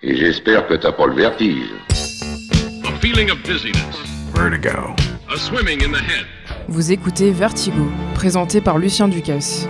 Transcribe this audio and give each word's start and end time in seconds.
Et 0.00 0.14
j'espère 0.14 0.68
que 0.68 0.74
t'as 0.74 0.92
pas 0.92 1.06
le 1.06 1.14
vertige. 1.14 1.72
A 2.84 2.92
feeling 3.00 3.32
of 3.32 3.42
dizziness. 3.42 3.96
Vertigo. 4.32 4.94
A 5.28 5.36
swimming 5.36 5.82
in 5.82 5.90
the 5.90 5.98
head. 5.98 6.24
Vous 6.68 6.92
écoutez 6.92 7.32
Vertigo, 7.32 7.90
présenté 8.14 8.60
par 8.60 8.78
Lucien 8.78 9.08
Ducasse. 9.08 9.66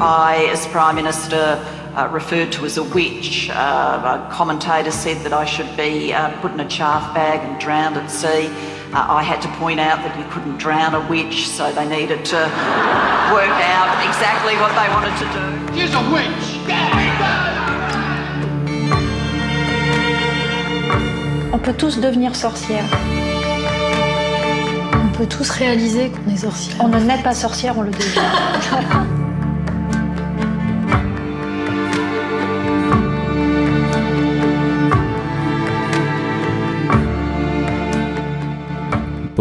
I, 0.00 0.48
as 0.50 0.66
Prime 0.68 0.96
Minister, 0.96 1.58
uh, 1.94 2.08
referred 2.10 2.50
to 2.52 2.64
as 2.64 2.78
a 2.78 2.82
witch. 2.82 3.50
Uh, 3.50 3.52
a 3.52 4.30
commentator 4.32 4.90
said 4.90 5.18
that 5.18 5.34
I 5.34 5.44
should 5.44 5.68
be 5.76 6.14
uh, 6.14 6.30
put 6.40 6.52
in 6.52 6.60
a 6.60 6.68
chaff 6.68 7.12
bag 7.12 7.40
and 7.40 7.60
drowned 7.60 7.98
at 7.98 8.10
sea. 8.10 8.48
Uh, 8.94 9.04
I 9.06 9.22
had 9.22 9.42
to 9.42 9.48
point 9.58 9.80
out 9.80 9.98
that 9.98 10.16
you 10.18 10.24
couldn't 10.32 10.56
drown 10.56 10.94
a 10.94 11.06
witch, 11.10 11.46
so 11.46 11.70
they 11.72 11.86
needed 11.86 12.24
to 12.24 12.36
work 13.36 13.52
out 13.68 14.00
exactly 14.00 14.56
what 14.56 14.72
they 14.72 14.88
wanted 14.88 15.12
to 15.20 15.26
do. 15.28 15.78
She's 15.78 15.92
a 15.92 16.00
witch! 16.10 16.99
On 21.52 21.58
peut 21.58 21.72
tous 21.72 22.00
devenir 22.00 22.36
sorcière. 22.36 22.84
On 24.94 25.08
peut 25.16 25.26
tous 25.26 25.50
réaliser 25.50 26.10
qu'on 26.10 26.30
est 26.30 26.36
sorcière. 26.36 26.76
On 26.80 26.88
ne 26.88 26.98
naît 26.98 27.22
pas 27.22 27.34
sorcière, 27.34 27.76
on 27.76 27.82
le 27.82 27.90
devient. 27.90 29.10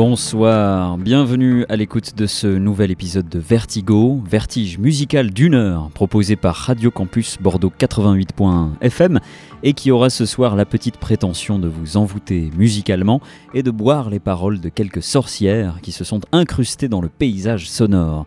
Bonsoir, 0.01 0.97
bienvenue 0.97 1.65
à 1.67 1.75
l'écoute 1.75 2.15
de 2.15 2.25
ce 2.25 2.47
nouvel 2.47 2.89
épisode 2.89 3.27
de 3.27 3.37
Vertigo, 3.37 4.23
vertige 4.25 4.77
musical 4.77 5.31
d'une 5.31 5.55
heure 5.55 5.89
proposé 5.89 6.37
par 6.37 6.55
Radio 6.55 6.89
Campus 6.89 7.37
Bordeaux 7.41 7.73
88.fm 7.77 9.19
et 9.61 9.73
qui 9.73 9.91
aura 9.91 10.09
ce 10.09 10.25
soir 10.25 10.55
la 10.55 10.63
petite 10.63 10.95
prétention 10.95 11.59
de 11.59 11.67
vous 11.67 11.97
envoûter 11.97 12.49
musicalement 12.57 13.19
et 13.53 13.61
de 13.61 13.71
boire 13.71 14.09
les 14.09 14.21
paroles 14.21 14.61
de 14.61 14.69
quelques 14.69 15.03
sorcières 15.03 15.81
qui 15.81 15.91
se 15.91 16.05
sont 16.05 16.21
incrustées 16.31 16.87
dans 16.87 17.01
le 17.01 17.09
paysage 17.09 17.69
sonore. 17.69 18.25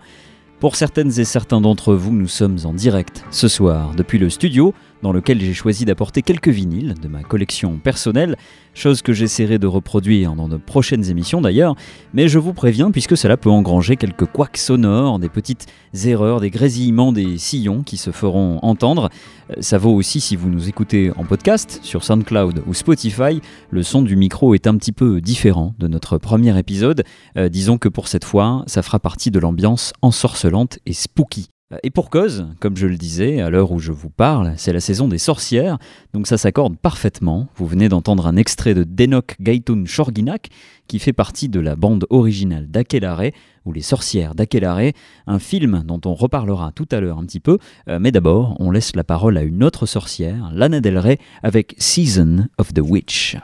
Pour 0.61 0.77
certaines 0.77 1.19
et 1.19 1.25
certains 1.25 1.63
d'entre 1.63 1.95
vous, 1.95 2.13
nous 2.13 2.29
sommes 2.29 2.59
en 2.65 2.75
direct 2.75 3.25
ce 3.31 3.49
soir 3.49 3.95
depuis 3.97 4.19
le 4.19 4.29
studio 4.29 4.75
dans 5.03 5.13
lequel 5.13 5.41
j'ai 5.41 5.55
choisi 5.55 5.85
d'apporter 5.85 6.23
quelques 6.23 6.49
vinyles 6.49 6.95
de 7.01 7.09
ma 7.09 7.23
collection 7.23 7.79
personnelle, 7.79 8.37
chose 8.75 9.03
que 9.03 9.13
j'essaierai 9.13 9.59
de 9.59 9.67
reproduire 9.67 10.35
dans 10.35 10.49
de 10.49 10.57
prochaines 10.57 11.11
émissions 11.11 11.41
d'ailleurs, 11.41 11.75
mais 12.15 12.29
je 12.29 12.39
vous 12.39 12.53
préviens 12.53 12.91
puisque 12.91 13.17
cela 13.17 13.37
peut 13.37 13.51
engranger 13.51 13.97
quelques 13.97 14.27
couacs 14.27 14.57
sonores, 14.57 15.19
des 15.19 15.29
petites 15.29 15.67
erreurs, 16.05 16.41
des 16.41 16.51
grésillements 16.51 17.13
des 17.13 17.39
sillons 17.39 17.83
qui 17.83 17.97
se 17.97 18.11
feront 18.11 18.59
entendre. 18.63 19.11
Euh, 19.51 19.55
Ça 19.61 19.79
vaut 19.79 19.95
aussi 19.95 20.21
si 20.21 20.37
vous 20.37 20.49
nous 20.49 20.69
écoutez 20.69 21.11
en 21.17 21.25
podcast 21.25 21.81
sur 21.83 22.05
SoundCloud 22.05 22.63
ou 22.67 22.75
Spotify, 22.75 23.41
le 23.71 23.83
son 23.83 24.03
du 24.03 24.17
micro 24.17 24.55
est 24.55 24.67
un 24.67 24.77
petit 24.77 24.93
peu 24.93 25.21
différent 25.21 25.75
de 25.79 25.89
notre 25.89 26.19
premier 26.19 26.59
épisode. 26.59 27.05
Euh, 27.37 27.49
disons 27.49 27.79
que 27.79 27.89
pour 27.89 28.09
cette 28.09 28.25
fois, 28.25 28.65
ça 28.67 28.83
fera 28.83 28.99
partie 28.99 29.31
de 29.31 29.39
l'ambiance 29.39 29.93
ensorcelante 30.03 30.79
et 30.87 30.93
spooky. 30.93 31.49
Et 31.83 31.91
pour 31.91 32.11
cause, 32.11 32.47
comme 32.61 32.77
je 32.77 32.87
le 32.87 32.97
disais, 32.97 33.41
à 33.41 33.49
l'heure 33.49 33.73
où 33.73 33.79
je 33.79 33.93
vous 33.93 34.11
parle, 34.11 34.53
c'est 34.57 34.73
la 34.73 34.81
saison 34.81 35.09
des 35.09 35.19
sorcières, 35.19 35.79
donc 36.13 36.27
ça 36.27 36.37
s'accorde 36.37 36.77
parfaitement. 36.77 37.49
Vous 37.57 37.67
venez 37.67 37.89
d'entendre 37.89 38.27
un 38.27 38.37
extrait 38.37 38.75
de 38.75 38.85
Denok 38.85 39.37
Gaitun 39.41 39.85
Shorginak, 39.87 40.49
qui 40.87 40.99
fait 40.99 41.13
partie 41.13 41.49
de 41.49 41.61
la 41.61 41.75
bande 41.75 42.07
originale 42.11 42.67
d'Akelare, 42.69 43.31
ou 43.65 43.73
Les 43.73 43.81
sorcières 43.81 44.35
d'Akelare, 44.35 44.93
un 45.27 45.39
film 45.39 45.85
dont 45.87 46.01
on 46.05 46.15
reparlera 46.15 46.73
tout 46.73 46.89
à 46.91 47.01
l'heure 47.01 47.19
un 47.19 47.25
petit 47.25 47.41
peu, 47.41 47.59
euh, 47.89 47.99
mais 48.01 48.11
d'abord, 48.11 48.57
on 48.59 48.71
laisse 48.71 48.97
la 48.97 49.05
parole 49.05 49.39
à 49.39 49.43
une 49.43 49.63
autre 49.63 49.87
sorcière, 49.87 50.51
Lana 50.53 50.81
Del 50.81 50.99
Rey, 50.99 51.19
avec 51.43 51.75
Season 51.79 52.49
of 52.59 52.75
the 52.75 52.81
Witch. 52.81 53.37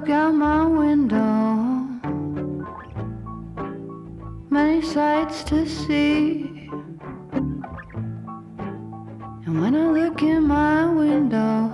Look 0.00 0.08
out 0.08 0.34
my 0.34 0.64
window, 0.64 1.86
many 4.48 4.80
sights 4.80 5.44
to 5.44 5.68
see. 5.68 6.70
And 9.44 9.60
when 9.60 9.76
I 9.76 9.90
look 9.90 10.22
in 10.22 10.44
my 10.44 10.86
window, 10.86 11.70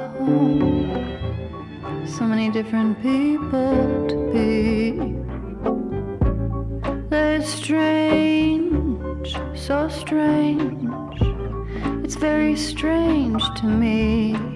so 2.04 2.24
many 2.24 2.50
different 2.50 3.00
people 3.00 4.08
to 4.08 4.16
be. 4.32 5.14
They're 7.08 7.42
strange, 7.42 9.36
so 9.54 9.88
strange. 9.88 10.90
It's 12.02 12.16
very 12.16 12.56
strange 12.56 13.44
to 13.60 13.66
me. 13.66 14.55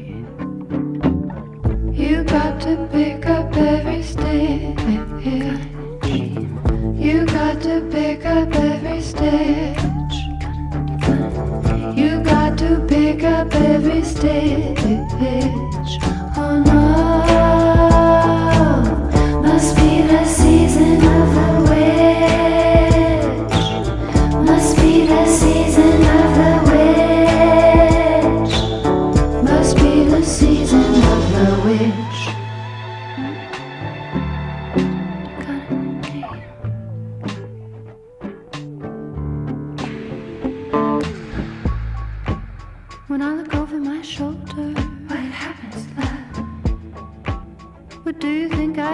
You 2.10 2.24
got 2.24 2.60
to 2.62 2.88
pick 2.90 3.24
up 3.26 3.56
every 3.56 4.02
stitch. 4.02 4.80
You 6.98 7.24
got 7.24 7.62
to 7.62 7.88
pick 7.88 8.26
up 8.26 8.52
every 8.52 9.00
stitch. 9.00 9.78
You 11.96 12.20
got 12.24 12.58
to 12.58 12.84
pick 12.88 13.22
up 13.22 13.54
every 13.54 14.02
stitch. 14.02 14.80
Oh 16.36 16.58
no, 16.66 17.22
must 19.42 19.76
be 19.76 20.02
the 20.02 20.24
season 20.24 20.94
of 20.94 21.34
the 21.36 21.59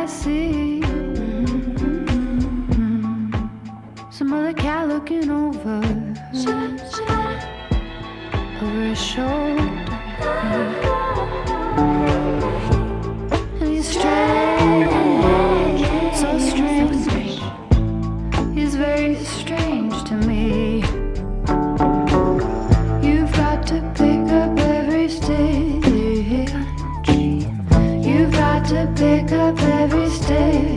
see? 0.09 0.83
Some 4.11 4.33
other 4.33 4.53
cat 4.53 4.89
looking 4.89 5.31
over, 5.31 5.81
over 8.62 8.83
his 8.89 9.03
shoulder. 9.03 9.62
And 13.61 13.69
he's 13.69 13.89
strange, 13.89 14.46
to 28.69 28.93
pick 28.97 29.31
up 29.31 29.56
every 29.60 30.10
stitch. 30.10 30.76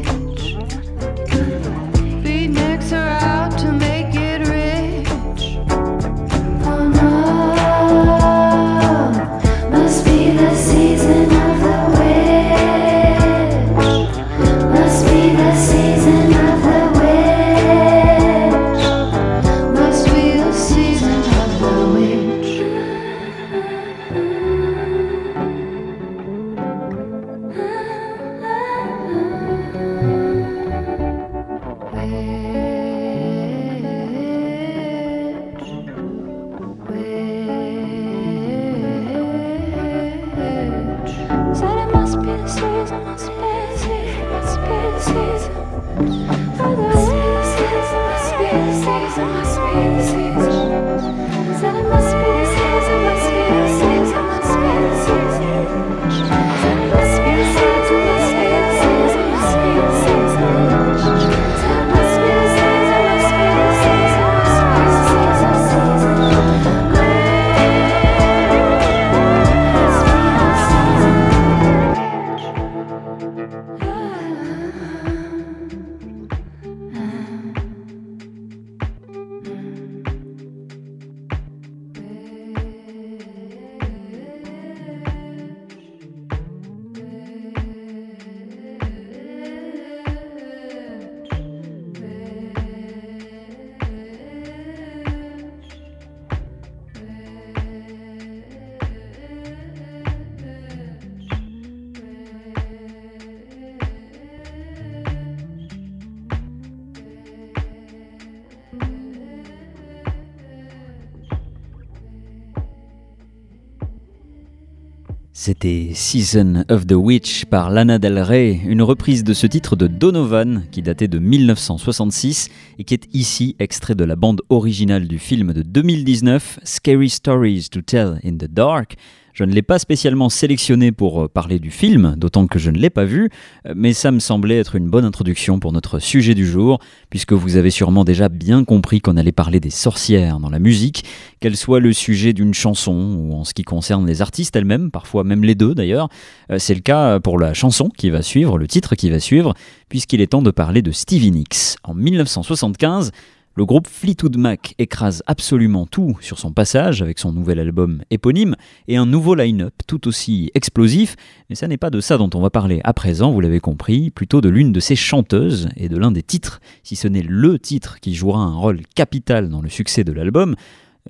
C'était 115.42 115.92
Season 115.94 116.66
of 116.68 116.86
the 116.86 116.96
Witch 116.96 117.46
par 117.46 117.70
Lana 117.70 117.98
Del 117.98 118.20
Rey, 118.20 118.60
une 118.66 118.82
reprise 118.82 119.24
de 119.24 119.34
ce 119.34 119.48
titre 119.48 119.78
de 119.78 119.88
Donovan 119.88 120.66
qui 120.70 120.82
datait 120.82 121.08
de 121.08 121.18
1966 121.18 122.50
et 122.78 122.84
qui 122.84 122.94
est 122.94 123.08
ici 123.14 123.56
extrait 123.58 123.96
de 123.96 124.04
la 124.04 124.18
bande 124.18 124.42
originale 124.50 125.08
du 125.08 125.18
film 125.18 125.54
de 125.54 125.62
2019 125.62 126.60
Scary 126.66 127.10
Stories 127.10 127.70
to 127.72 127.80
Tell 127.80 128.20
in 128.26 128.34
the 128.34 128.52
Dark. 128.52 128.98
Je 129.40 129.46
ne 129.46 129.54
l'ai 129.54 129.62
pas 129.62 129.80
spécialement 129.80 130.28
sélectionné 130.28 130.92
pour 130.92 131.24
euh, 131.24 131.28
parler 131.30 131.60
du 131.60 131.72
film, 131.72 132.16
d'autant 132.18 132.46
que 132.46 132.60
je 132.60 132.72
ne 132.72 132.78
l'ai 132.78 132.90
pas 132.90 133.06
vu, 133.06 133.30
euh, 133.66 133.74
mais 133.74 133.94
ça 133.94 134.12
me 134.12 134.20
semblait 134.20 134.58
être 134.58 134.76
une 134.76 134.90
bonne 134.90 135.06
introduction 135.06 135.62
pour 135.62 135.72
notre 135.72 136.00
sujet 136.00 136.36
du 136.36 136.46
jour, 136.46 136.80
puisque 137.10 137.32
vous 137.32 137.56
avez 137.56 137.70
sûrement 137.70 138.04
déjà 138.04 138.28
bien 138.28 138.66
compris 138.66 139.00
qu'on 139.00 139.16
allait 139.16 139.32
parler 139.32 139.62
des 139.62 139.70
sorcières 139.70 140.42
dans 140.42 140.50
la 140.50 140.60
musique, 140.60 141.06
qu'elle 141.40 141.56
soit 141.56 141.80
le 141.80 141.94
sujet 141.94 142.34
d'une 142.34 142.54
chanson 142.54 142.92
ou 143.18 143.34
en 143.34 143.46
ce 143.46 143.54
qui 143.54 143.64
concerne 143.64 144.06
les 144.06 144.22
artistes 144.22 144.58
elles-mêmes, 144.58 144.92
parfois 144.92 145.24
même 145.24 145.46
les 145.46 145.56
deux 145.56 145.74
d'ailleurs. 145.74 146.10
Euh, 146.52 146.60
c'est 146.60 146.76
le 146.76 146.82
cas 146.82 147.22
pour 147.22 147.40
la 147.40 147.54
chanson 147.54 147.88
qui 147.88 148.10
va 148.10 148.22
suivre, 148.22 148.58
le 148.58 148.68
titre 148.68 148.96
qui 148.96 149.10
va 149.10 149.22
suivre, 149.22 149.54
puisqu'il 149.88 150.20
est 150.20 150.28
temps 150.28 150.42
de 150.42 150.52
parler 150.52 150.82
de 150.82 150.92
Stevie 150.92 151.32
Nicks. 151.32 151.78
En 151.86 151.94
1975, 151.94 153.12
le 153.60 153.66
groupe 153.66 153.90
Fleetwood 153.90 154.38
Mac 154.38 154.74
écrase 154.80 155.22
absolument 155.28 155.86
tout 155.86 156.18
sur 156.22 156.40
son 156.40 156.54
passage 156.54 157.02
avec 157.02 157.20
son 157.20 157.34
nouvel 157.34 157.60
album 157.60 158.04
éponyme 158.10 158.56
et 158.88 158.96
un 158.96 159.06
nouveau 159.06 159.36
line-up 159.36 159.74
tout 159.86 160.08
aussi 160.08 160.50
explosif, 160.54 161.18
mais 161.50 161.58
ça 161.58 161.68
n'est 161.68 161.76
pas 161.76 161.90
de 161.90 162.00
ça 162.00 162.18
dont 162.18 162.30
on 162.36 162.40
va 162.40 162.52
parler 162.52 162.80
à 162.86 162.94
présent, 162.94 163.34
vous 163.34 163.42
l'avez 163.42 163.60
compris, 163.60 164.12
plutôt 164.12 164.40
de 164.40 164.48
l'une 164.48 164.72
de 164.72 164.80
ses 164.80 164.96
chanteuses 164.96 165.68
et 165.76 165.90
de 165.90 165.98
l'un 165.98 166.12
des 166.12 166.24
titres, 166.24 166.62
si 166.84 166.96
ce 166.96 167.10
n'est 167.10 167.22
le 167.22 167.60
titre 167.60 168.00
qui 168.00 168.16
jouera 168.16 168.40
un 168.40 168.56
rôle 168.56 168.80
capital 168.96 169.50
dans 169.50 169.62
le 169.62 169.68
succès 169.68 170.06
de 170.06 170.14
l'album. 170.14 170.56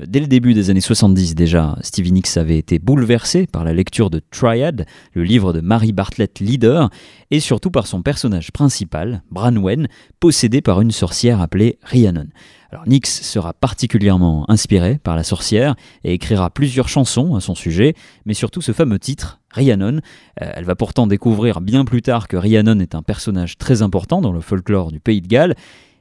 Dès 0.07 0.21
le 0.21 0.27
début 0.27 0.53
des 0.53 0.69
années 0.69 0.79
70 0.79 1.35
déjà, 1.35 1.77
Stevie 1.81 2.13
Nicks 2.13 2.37
avait 2.37 2.57
été 2.57 2.79
bouleversé 2.79 3.47
par 3.47 3.65
la 3.65 3.73
lecture 3.73 4.09
de 4.09 4.21
Triad, 4.31 4.85
le 5.11 5.23
livre 5.23 5.51
de 5.51 5.59
Mary 5.59 5.91
Bartlett 5.91 6.39
Leader, 6.39 6.89
et 7.31 7.41
surtout 7.41 7.69
par 7.69 7.85
son 7.85 8.01
personnage 8.01 8.51
principal, 8.53 9.23
Branwen, 9.29 9.89
possédé 10.21 10.61
par 10.61 10.79
une 10.79 10.91
sorcière 10.91 11.41
appelée 11.41 11.79
Rhiannon. 11.83 12.27
Alors 12.71 12.87
Nix 12.87 13.23
sera 13.23 13.51
particulièrement 13.51 14.49
inspiré 14.49 14.99
par 14.99 15.17
la 15.17 15.23
sorcière 15.23 15.75
et 16.05 16.13
écrira 16.13 16.49
plusieurs 16.49 16.87
chansons 16.87 17.35
à 17.35 17.41
son 17.41 17.55
sujet, 17.55 17.93
mais 18.25 18.33
surtout 18.33 18.61
ce 18.61 18.71
fameux 18.71 18.99
titre, 18.99 19.41
Rhiannon. 19.51 19.97
Euh, 20.41 20.51
elle 20.55 20.65
va 20.65 20.75
pourtant 20.75 21.07
découvrir 21.07 21.59
bien 21.59 21.83
plus 21.83 22.01
tard 22.01 22.29
que 22.29 22.37
Rhiannon 22.37 22.79
est 22.79 22.95
un 22.95 23.01
personnage 23.01 23.57
très 23.57 23.81
important 23.81 24.21
dans 24.21 24.31
le 24.31 24.39
folklore 24.39 24.93
du 24.93 25.01
pays 25.01 25.21
de 25.21 25.27
Galles, 25.27 25.55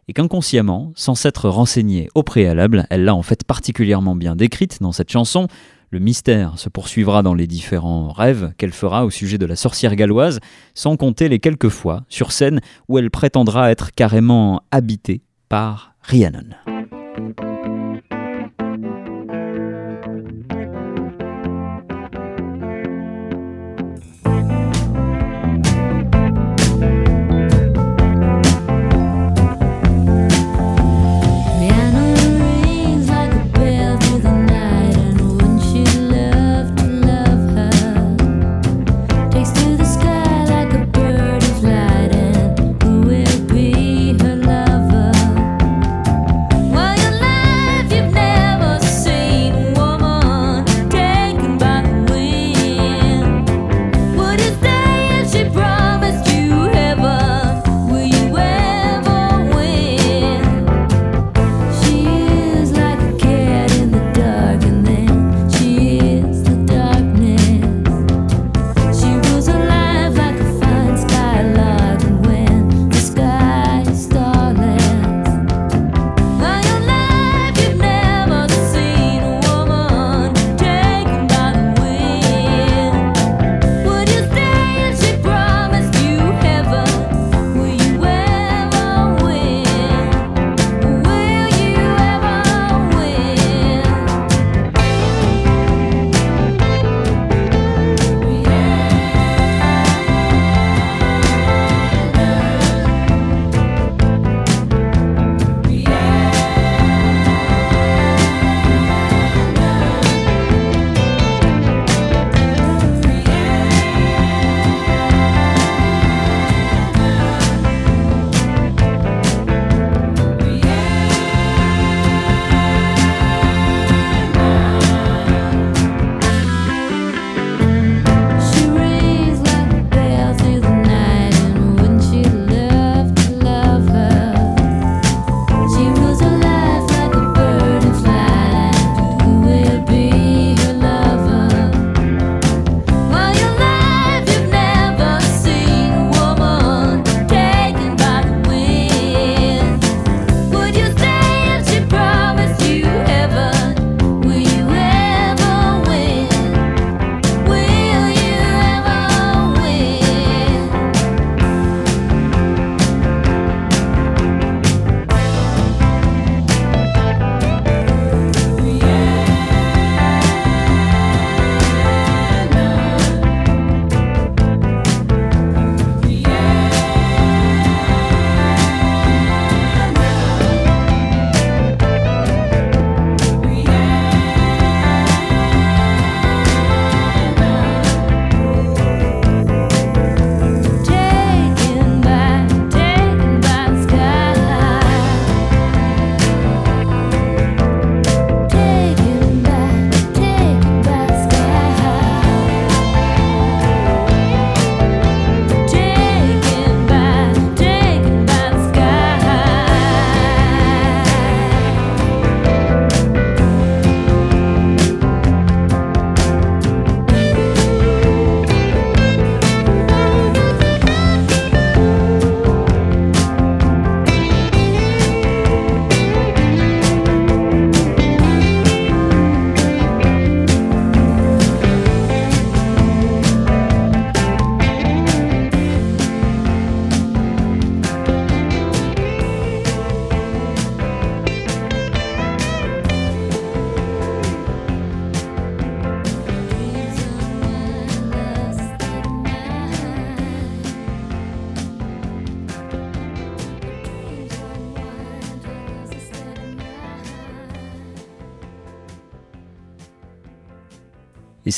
et 0.08 0.14
qu'inconsciemment, 0.14 0.93
sans 0.96 1.14
s'être 1.14 1.49
renseignée 1.49 2.08
au 2.14 2.22
préalable, 2.22 2.87
elle 2.90 3.05
l'a 3.05 3.14
en 3.14 3.22
fait 3.22 3.44
particulièrement 3.44 4.16
bien 4.16 4.34
décrite 4.34 4.82
dans 4.82 4.93
cette 4.93 5.12
chanson. 5.12 5.46
Le 5.90 5.99
mystère 5.99 6.58
se 6.58 6.69
poursuivra 6.69 7.22
dans 7.22 7.34
les 7.34 7.46
différents 7.46 8.08
rêves 8.12 8.52
qu'elle 8.58 8.72
fera 8.72 9.05
au 9.05 9.10
sujet 9.10 9.38
de 9.38 9.46
la 9.46 9.56
sorcière 9.56 9.96
galloise, 9.96 10.40
sans 10.75 10.96
compter 10.96 11.28
les 11.28 11.38
quelques 11.38 11.69
fois 11.69 12.05
sur 12.08 12.32
scène 12.32 12.60
où 12.88 12.99
elle 12.99 13.10
prétendra 13.10 13.70
être 13.70 13.94
carrément 13.94 14.62
habitée 14.70 15.22
par 15.49 15.94
Rhiannon. 16.02 16.50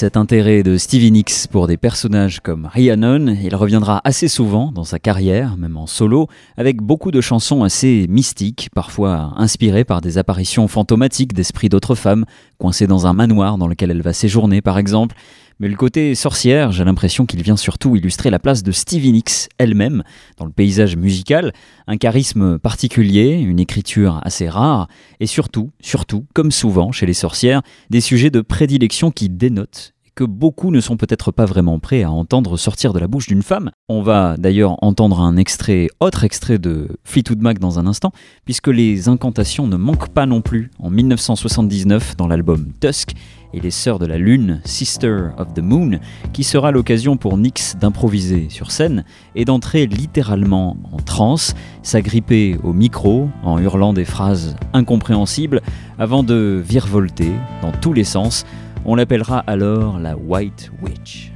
Cet 0.00 0.16
intérêt 0.16 0.62
de 0.62 0.78
Stevie 0.78 1.12
Nicks 1.12 1.46
pour 1.50 1.66
des 1.66 1.76
personnages 1.76 2.40
comme 2.40 2.70
Rhiannon, 2.72 3.36
il 3.44 3.54
reviendra 3.54 4.00
assez 4.04 4.28
souvent 4.28 4.72
dans 4.72 4.82
sa 4.82 4.98
carrière, 4.98 5.58
même 5.58 5.76
en 5.76 5.86
solo, 5.86 6.26
avec 6.56 6.80
beaucoup 6.80 7.10
de 7.10 7.20
chansons 7.20 7.64
assez 7.64 8.06
mystiques, 8.08 8.70
parfois 8.74 9.34
inspirées 9.36 9.84
par 9.84 10.00
des 10.00 10.16
apparitions 10.16 10.68
fantomatiques 10.68 11.34
d'esprits 11.34 11.68
d'autres 11.68 11.96
femmes, 11.96 12.24
coincées 12.56 12.86
dans 12.86 13.06
un 13.06 13.12
manoir 13.12 13.58
dans 13.58 13.68
lequel 13.68 13.90
elle 13.90 14.00
va 14.00 14.14
séjourner 14.14 14.62
par 14.62 14.78
exemple. 14.78 15.14
Mais 15.60 15.68
le 15.68 15.76
côté 15.76 16.14
sorcière, 16.14 16.72
j'ai 16.72 16.84
l'impression 16.84 17.26
qu'il 17.26 17.42
vient 17.42 17.58
surtout 17.58 17.94
illustrer 17.94 18.30
la 18.30 18.38
place 18.38 18.62
de 18.62 18.72
Stevie 18.72 19.12
Nicks 19.12 19.50
elle-même 19.58 20.02
dans 20.38 20.46
le 20.46 20.52
paysage 20.52 20.96
musical, 20.96 21.52
un 21.86 21.98
charisme 21.98 22.58
particulier, 22.58 23.32
une 23.32 23.60
écriture 23.60 24.20
assez 24.22 24.48
rare, 24.48 24.88
et 25.20 25.26
surtout, 25.26 25.70
surtout, 25.82 26.24
comme 26.32 26.50
souvent 26.50 26.92
chez 26.92 27.04
les 27.04 27.12
sorcières, 27.12 27.60
des 27.90 28.00
sujets 28.00 28.30
de 28.30 28.40
prédilection 28.40 29.10
qui 29.10 29.28
dénotent 29.28 29.92
que 30.14 30.24
beaucoup 30.24 30.70
ne 30.70 30.80
sont 30.80 30.96
peut-être 30.96 31.30
pas 31.30 31.44
vraiment 31.44 31.78
prêts 31.78 32.02
à 32.02 32.10
entendre 32.10 32.56
sortir 32.56 32.92
de 32.92 32.98
la 32.98 33.06
bouche 33.06 33.26
d'une 33.26 33.42
femme. 33.42 33.70
On 33.88 34.02
va 34.02 34.36
d'ailleurs 34.38 34.76
entendre 34.82 35.20
un 35.20 35.36
extrait, 35.36 35.88
autre 36.00 36.24
extrait 36.24 36.58
de 36.58 36.88
Fleetwood 37.04 37.40
Mac 37.40 37.58
dans 37.58 37.78
un 37.78 37.86
instant, 37.86 38.12
puisque 38.44 38.68
les 38.68 39.08
incantations 39.08 39.66
ne 39.66 39.76
manquent 39.76 40.08
pas 40.08 40.26
non 40.26 40.40
plus 40.40 40.70
en 40.78 40.90
1979 40.90 42.16
dans 42.16 42.28
l'album 42.28 42.66
Tusk, 42.80 43.14
et 43.52 43.60
les 43.60 43.70
Sœurs 43.70 43.98
de 43.98 44.06
la 44.06 44.18
Lune, 44.18 44.60
Sister 44.64 45.28
of 45.38 45.54
the 45.54 45.60
Moon, 45.60 45.98
qui 46.32 46.44
sera 46.44 46.70
l'occasion 46.70 47.16
pour 47.16 47.36
Nyx 47.36 47.76
d'improviser 47.76 48.48
sur 48.50 48.70
scène 48.70 49.04
et 49.34 49.44
d'entrer 49.44 49.86
littéralement 49.86 50.76
en 50.92 50.98
transe, 50.98 51.54
s'agripper 51.82 52.56
au 52.62 52.72
micro 52.72 53.28
en 53.42 53.58
hurlant 53.58 53.92
des 53.92 54.04
phrases 54.04 54.56
incompréhensibles 54.72 55.62
avant 55.98 56.22
de 56.22 56.62
virevolter 56.64 57.32
dans 57.62 57.72
tous 57.72 57.92
les 57.92 58.04
sens. 58.04 58.44
On 58.84 58.94
l'appellera 58.94 59.40
alors 59.46 59.98
la 59.98 60.16
White 60.16 60.70
Witch. 60.82 61.32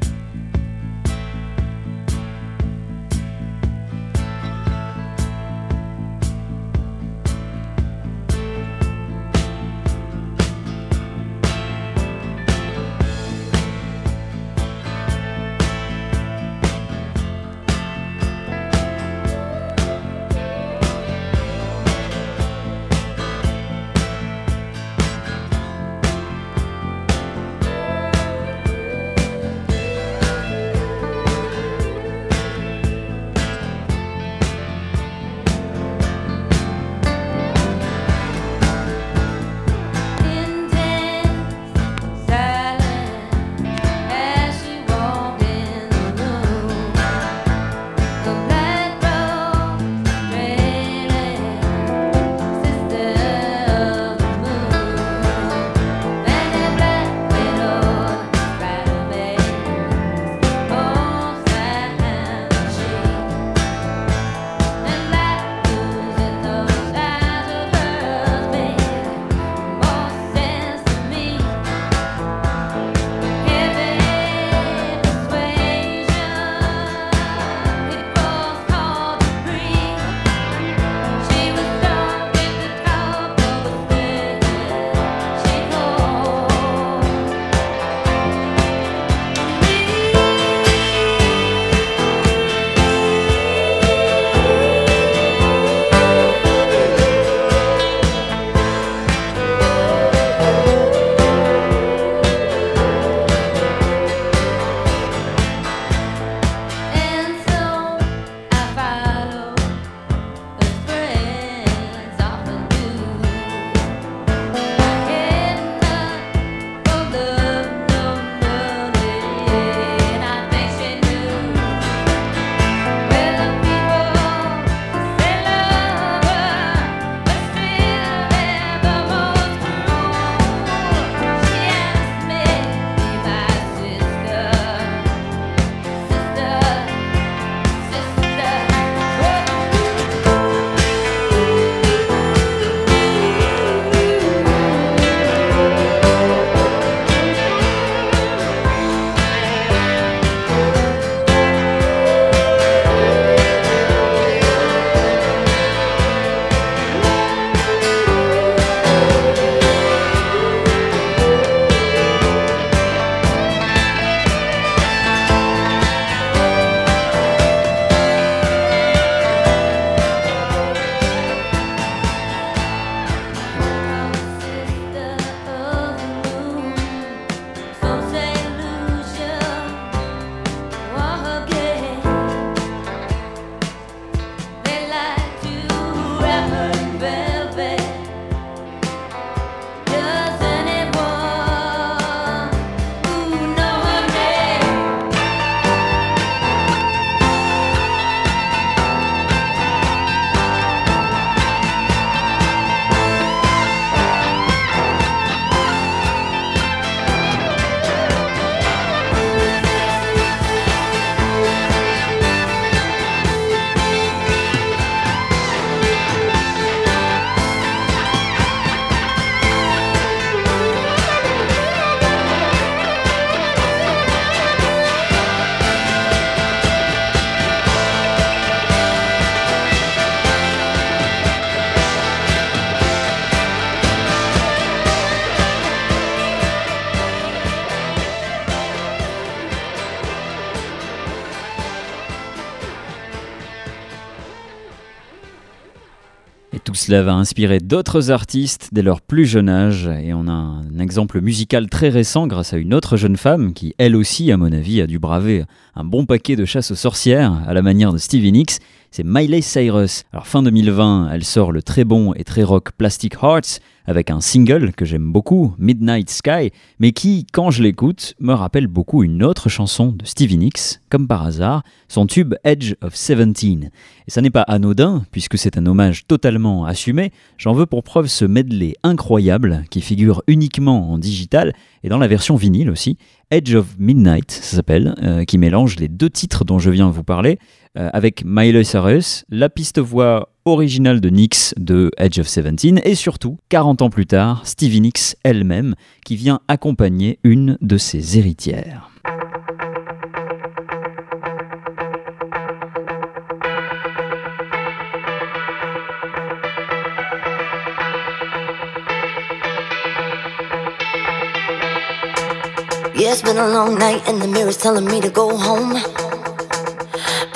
Cela 246.87 247.03
va 247.03 247.15
inspirer 247.15 247.61
d'autres 247.61 248.11
artistes 248.11 248.69
dès 248.73 248.83
leur 248.83 249.01
plus 249.01 249.25
jeune 249.25 249.49
âge. 249.49 249.89
Et 250.03 250.13
on 250.13 250.29
a 250.29 250.33
un 250.33 250.79
exemple 250.79 251.23
musical 251.23 251.71
très 251.71 251.89
récent 251.89 252.27
grâce 252.27 252.53
à 252.53 252.59
une 252.59 252.75
autre 252.75 252.99
jeune 252.99 253.17
femme 253.17 253.55
qui 253.55 253.75
elle 253.79 253.97
aussi 253.97 254.31
à 254.31 254.37
mon 254.37 254.53
avis 254.53 254.83
a 254.83 254.87
dû 254.87 254.99
braver 254.99 255.45
un 255.75 255.85
bon 255.85 256.05
paquet 256.05 256.37
de 256.37 256.45
chasse 256.45 256.73
aux 256.73 256.75
sorcières 256.75 257.41
à 257.47 257.55
la 257.55 257.63
manière 257.63 257.91
de 257.91 257.97
Stevie 257.97 258.33
Nicks, 258.33 258.59
c'est 258.95 259.03
Miley 259.03 259.41
Cyrus. 259.41 260.05
Alors 260.13 260.29
fin 260.29 260.41
2020, 260.45 261.11
elle 261.11 261.25
sort 261.25 261.51
le 261.51 261.65
très 261.65 261.83
bon 261.83 262.13
et 262.15 262.23
très 262.23 262.45
rock 262.45 262.71
Plastic 262.79 263.15
Hearts 263.21 263.59
avec 263.87 264.09
un 264.09 264.21
single 264.21 264.73
que 264.73 264.85
j'aime 264.85 265.13
beaucoup, 265.13 265.55
Midnight 265.59 266.09
Sky, 266.09 266.53
mais 266.79 266.93
qui, 266.93 267.27
quand 267.33 267.51
je 267.51 267.63
l'écoute, 267.63 268.15
me 268.19 268.33
rappelle 268.33 268.67
beaucoup 268.67 269.03
une 269.03 269.23
autre 269.23 269.49
chanson 269.49 269.89
de 269.89 270.05
Stevie 270.07 270.39
Nicks, 270.39 270.81
comme 270.89 271.07
par 271.07 271.23
hasard, 271.27 271.65
son 271.89 272.07
tube 272.07 272.35
Edge 272.45 272.75
of 272.83 272.95
Seventeen. 272.95 273.71
Et 274.07 274.11
ça 274.11 274.23
n'est 274.23 274.31
pas 274.31 274.43
anodin, 274.43 275.05
puisque 275.11 275.39
c'est 275.39 275.59
un 275.59 275.67
hommage 275.67 276.07
totalement 276.07 276.65
assumé, 276.65 277.11
j'en 277.37 277.53
veux 277.53 277.67
pour 277.67 277.83
preuve 277.83 278.07
ce 278.07 278.25
medley 278.25 278.75
incroyable 278.85 279.65
qui 279.71 279.81
figure 279.81 280.23
uniquement 280.29 280.93
en 280.93 280.99
digital 280.99 281.53
et 281.83 281.89
dans 281.89 281.99
la 281.99 282.09
version 282.09 282.37
vinyle 282.37 282.71
aussi, 282.71 282.97
Edge 283.31 283.55
of 283.55 283.77
Midnight, 283.79 284.31
ça 284.31 284.57
s'appelle, 284.57 284.95
euh, 285.03 285.25
qui 285.25 285.39
mélange 285.39 285.77
les 285.77 285.89
deux 285.89 286.11
titres 286.11 286.45
dont 286.45 286.59
je 286.59 286.71
viens 286.71 286.87
de 286.87 286.93
vous 286.93 287.05
parler, 287.05 287.39
euh, 287.77 287.91
avec 287.93 288.25
Miley 288.25 288.65
Cyrus, 288.65 289.25
la 289.31 289.49
piste 289.49 289.79
voix 289.79 290.31
originale 290.45 291.01
de 291.01 291.09
Nix 291.09 291.55
de 291.59 291.91
Edge 291.97 292.21
of 292.21 292.29
Seventeen, 292.29 292.81
et 292.85 292.95
surtout, 292.95 293.39
40 293.49 293.83
ans 293.83 293.91
plus 293.91 294.07
tard, 294.07 294.43
Stevie 294.45 294.81
Nicks 294.81 295.17
elle-même, 295.25 295.75
qui 296.05 296.17
vient 296.17 296.41
accompagner 296.49 297.19
une 297.25 297.59
de 297.61 297.77
ses 297.77 298.19
héritières. 298.19 298.91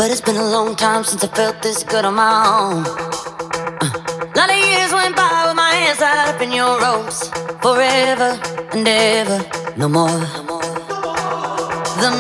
But 0.09 0.13
it's 0.13 0.23
been 0.23 0.37
a 0.37 0.51
long 0.51 0.75
time 0.75 1.05
since 1.05 1.23
I 1.23 1.27
felt 1.27 1.61
this 1.61 1.85
good 1.85 2.07
on 2.07 2.15
my 2.15 2.33
own. 2.49 2.83
Uh, 3.79 3.91
lot 4.35 4.49
of 4.49 4.57
years 4.57 4.91
went 4.91 5.15
by 5.15 5.45
with 5.47 5.55
my 5.55 5.71
hands 5.71 5.99
tied 5.99 6.35
up 6.35 6.41
in 6.41 6.51
your 6.51 6.81
ropes. 6.81 7.29
Forever 7.61 8.41
and 8.73 8.89
ever, 8.89 9.45
no 9.77 9.87
more. 9.87 10.19
The 12.01 12.11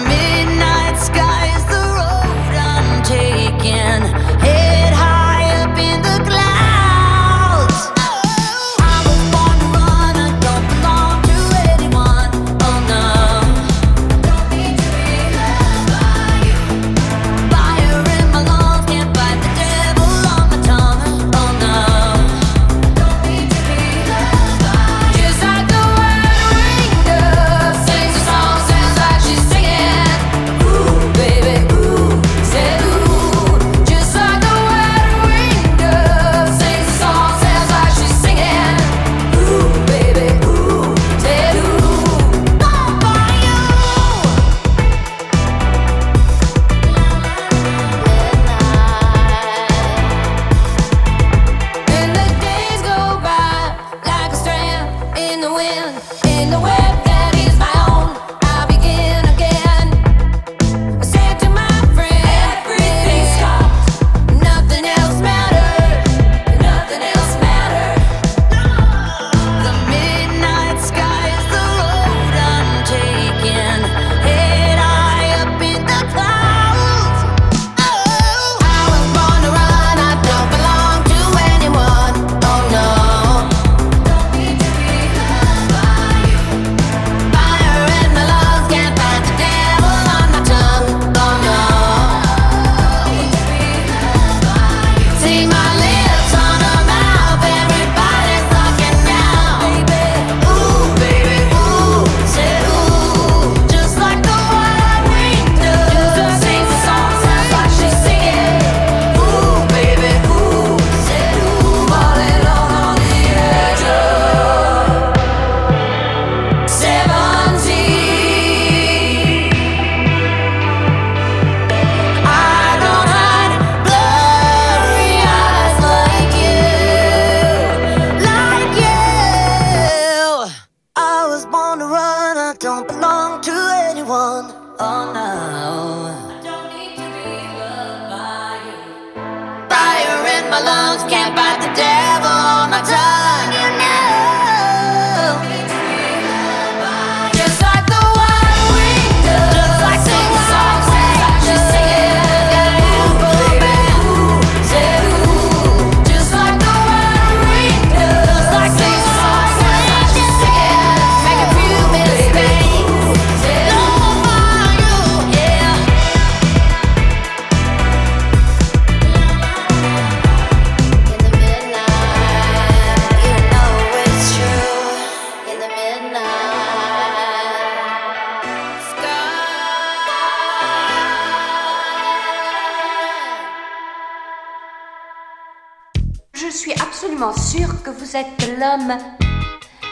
absolument 187.18 187.36
sûre 187.36 187.82
que 187.82 187.90
vous 187.90 188.16
êtes 188.16 188.58
l'homme 188.60 188.96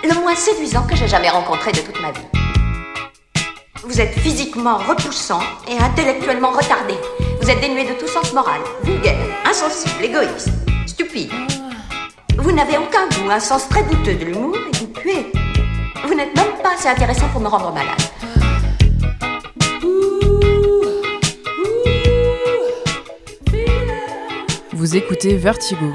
le 0.04 0.20
moins 0.20 0.36
séduisant 0.36 0.86
que 0.86 0.94
j'ai 0.94 1.08
jamais 1.08 1.28
rencontré 1.28 1.72
de 1.72 1.80
toute 1.80 2.00
ma 2.00 2.12
vie. 2.12 2.20
Vous 3.82 4.00
êtes 4.00 4.12
physiquement 4.18 4.78
repoussant 4.78 5.40
et 5.68 5.76
intellectuellement 5.76 6.50
retardé. 6.50 6.94
Vous 7.40 7.50
êtes 7.50 7.60
dénué 7.60 7.84
de 7.84 7.94
tout 7.94 8.06
sens 8.06 8.32
moral, 8.32 8.60
vulgaire, 8.84 9.18
insensible, 9.44 10.04
égoïste, 10.04 10.50
stupide. 10.86 11.32
Vous 12.38 12.52
n'avez 12.52 12.78
aucun 12.78 13.08
goût, 13.08 13.30
un 13.30 13.40
sens 13.40 13.68
très 13.68 13.82
douteux 13.82 14.14
de 14.14 14.24
l'humour 14.24 14.56
et 14.56 14.76
vous 14.78 14.88
puez. 14.88 15.32
Vous 16.06 16.14
n'êtes 16.14 16.36
même 16.36 16.62
pas 16.62 16.74
assez 16.74 16.88
intéressant 16.88 17.28
pour 17.30 17.40
me 17.40 17.48
rendre 17.48 17.72
malade. 17.72 18.02
Vous 24.72 24.96
écoutez 24.96 25.36
Vertigo. 25.36 25.92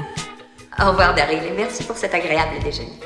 Au 0.80 0.90
revoir, 0.90 1.14
Daryl, 1.14 1.42
et 1.44 1.52
merci 1.56 1.84
pour 1.84 1.96
cet 1.96 2.14
agréable 2.14 2.62
déjeuner. 2.62 2.98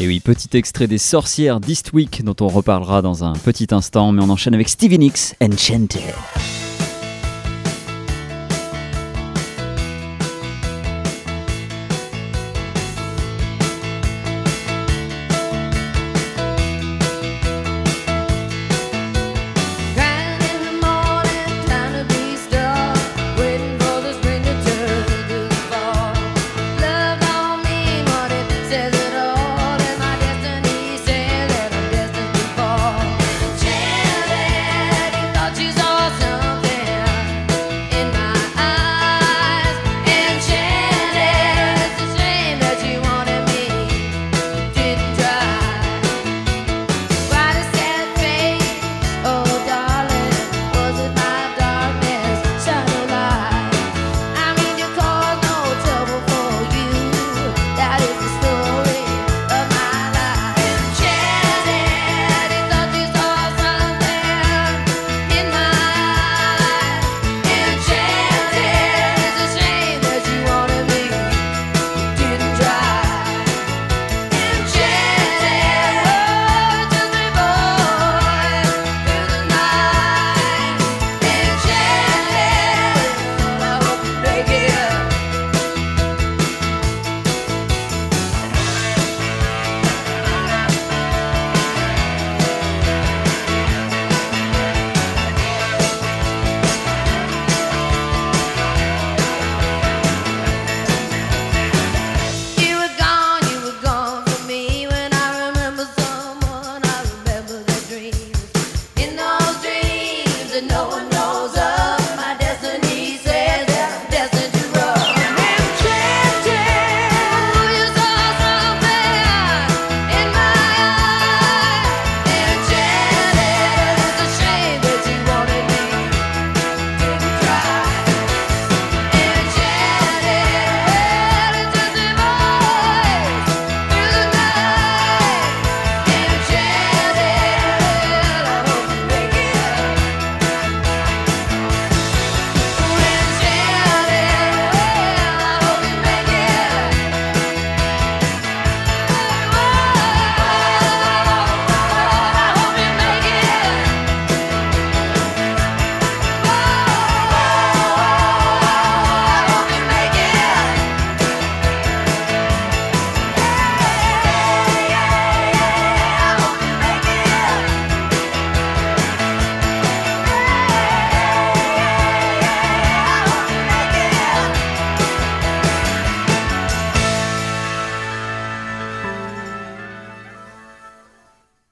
Et 0.00 0.06
oui, 0.06 0.20
petit 0.20 0.56
extrait 0.56 0.86
des 0.86 0.98
sorcières 0.98 1.58
d'Eastwick 1.58 2.22
dont 2.22 2.36
on 2.40 2.46
reparlera 2.46 3.02
dans 3.02 3.24
un 3.24 3.32
petit 3.32 3.66
instant, 3.72 4.12
mais 4.12 4.22
on 4.22 4.30
enchaîne 4.30 4.54
avec 4.54 4.68
Stevie 4.68 4.98
Nicks, 4.98 5.34
Enchanted. 5.42 6.14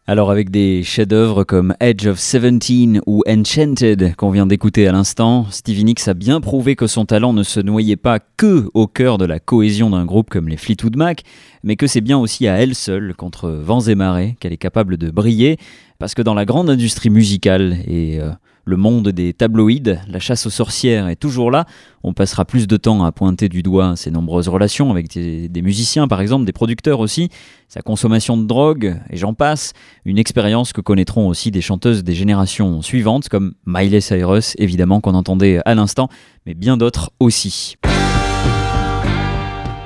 Alors 0.09 0.31
avec 0.31 0.51
des 0.51 0.85
chefs-d'œuvre 0.85 1.43
comme 1.43 1.75
Edge 1.81 2.07
of 2.07 2.21
Seventeen 2.21 3.01
ou 3.07 3.25
Enchanted 3.29 4.15
qu'on 4.15 4.31
vient 4.31 4.47
d'écouter 4.47 4.87
à 4.87 4.93
l'instant, 4.93 5.47
Stevie 5.51 5.83
Nicks 5.83 6.07
a 6.07 6.15
bien 6.15 6.41
prouvé 6.41 6.77
que 6.77 6.87
son 6.87 7.07
talent 7.07 7.33
ne 7.33 7.43
se 7.43 7.59
noyait 7.59 7.97
pas 7.97 8.21
que 8.21 8.71
au 8.73 8.87
cœur 8.87 9.19
de 9.19 9.25
la 9.25 9.41
cohésion 9.41 9.91
d'un 9.91 10.05
groupe 10.05 10.31
comme 10.31 10.49
les 10.49 10.57
Fleetwood 10.57 10.97
Mac, 10.97 11.25
mais 11.65 11.75
que 11.75 11.89
c'est 11.89 12.01
bien 12.03 12.19
aussi 12.19 12.47
à 12.47 12.55
elle 12.55 12.77
seule, 12.77 13.17
contre 13.17 13.51
vents 13.51 13.81
et 13.81 13.97
marées, 13.97 14.37
qu'elle 14.39 14.53
est 14.53 14.59
capable 14.59 14.97
de 14.97 15.11
briller, 15.11 15.57
parce 15.99 16.15
que 16.15 16.23
dans 16.23 16.35
la 16.35 16.45
grande 16.45 16.71
industrie 16.71 17.11
musicale 17.11 17.79
et 17.89 18.21
euh, 18.21 18.31
le 18.67 18.77
monde 18.77 19.09
des 19.11 19.33
tabloïds, 19.33 19.97
la 20.09 20.19
chasse 20.19 20.45
aux 20.47 20.51
sorcières 20.51 21.09
est 21.09 21.17
toujours 21.17 21.53
là. 21.53 21.67
On 22.03 22.13
passera 22.13 22.45
plus 22.45 22.67
de 22.67 22.77
temps 22.77 23.05
à 23.05 23.13
pointer 23.13 23.49
du 23.49 23.63
doigt 23.63 23.95
ses 23.95 24.11
nombreuses 24.11 24.49
relations 24.49 24.91
avec 24.91 25.09
des, 25.09 25.49
des 25.49 25.63
musiciens, 25.63 26.09
par 26.09 26.21
exemple, 26.21 26.45
des 26.45 26.53
producteurs 26.53 26.99
aussi, 26.99 27.31
sa 27.69 27.81
consommation 27.81 28.37
de 28.37 28.45
drogue, 28.45 29.01
et 29.09 29.17
j'en 29.17 29.35
passe. 29.35 29.73
Une 30.05 30.19
expérience 30.19 30.73
que 30.73 30.81
connaîtront 30.81 31.29
aussi 31.29 31.53
des 31.53 31.61
chanteuses 31.61 32.03
des 32.03 32.15
générations 32.15 32.83
suivantes, 32.83 33.29
comme 33.29 33.55
Miley 33.67 34.01
Cyrus, 34.01 34.55
évidemment, 34.59 35.01
qu'on 35.01 35.15
entendait 35.15 35.61
à 35.65 35.77
l'instant, 35.77 36.09
mais 36.45 36.55
bien 36.55 36.77
d'autres 36.77 37.13
aussi. 37.21 37.77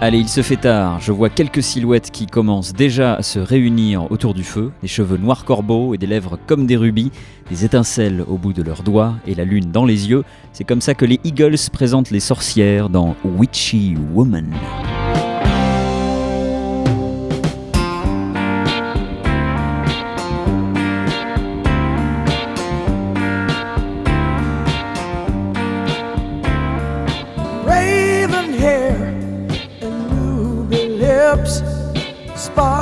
Allez, 0.02 0.20
il 0.20 0.30
se 0.30 0.40
fait 0.40 0.56
tard, 0.56 0.98
je 0.98 1.12
vois 1.12 1.28
quelques 1.28 1.62
silhouettes 1.62 2.10
qui 2.10 2.24
commencent 2.24 2.72
déjà 2.72 3.16
à 3.16 3.22
se 3.22 3.38
réunir 3.38 4.10
autour 4.10 4.32
du 4.32 4.44
feu, 4.44 4.72
des 4.80 4.88
cheveux 4.88 5.18
noirs 5.18 5.44
corbeaux 5.44 5.92
et 5.92 5.98
des 5.98 6.06
lèvres 6.06 6.38
comme 6.46 6.66
des 6.66 6.78
rubis, 6.78 7.12
des 7.50 7.66
étincelles 7.66 8.24
au 8.26 8.38
bout 8.38 8.54
de 8.54 8.62
leurs 8.62 8.82
doigts 8.82 9.16
et 9.26 9.34
la 9.34 9.44
lune 9.44 9.70
dans 9.70 9.84
les 9.84 10.08
yeux. 10.08 10.24
C'est 10.54 10.64
comme 10.64 10.80
ça 10.80 10.94
que 10.94 11.04
les 11.04 11.20
Eagles 11.22 11.58
présentent 11.70 12.10
les 12.10 12.20
sorcières 12.20 12.88
dans 12.88 13.14
Witchy 13.26 13.94
Woman. 14.14 14.50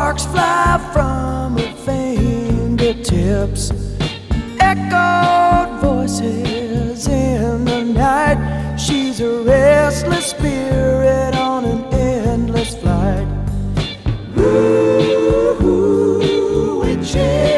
Sparks 0.09 0.25
fly 0.25 0.81
from 0.95 1.59
her 1.59 1.73
fingertips. 1.85 3.73
Echoed 4.59 5.81
voices 5.83 7.07
in 7.07 7.67
the 7.67 7.85
night. 7.85 8.79
She's 8.79 9.21
a 9.21 9.43
restless 9.43 10.29
spirit 10.29 11.35
on 11.35 11.67
an 11.67 11.85
endless 11.93 12.75
flight. 12.77 13.29
Ooh, 14.39 15.59
witchy 16.83 17.58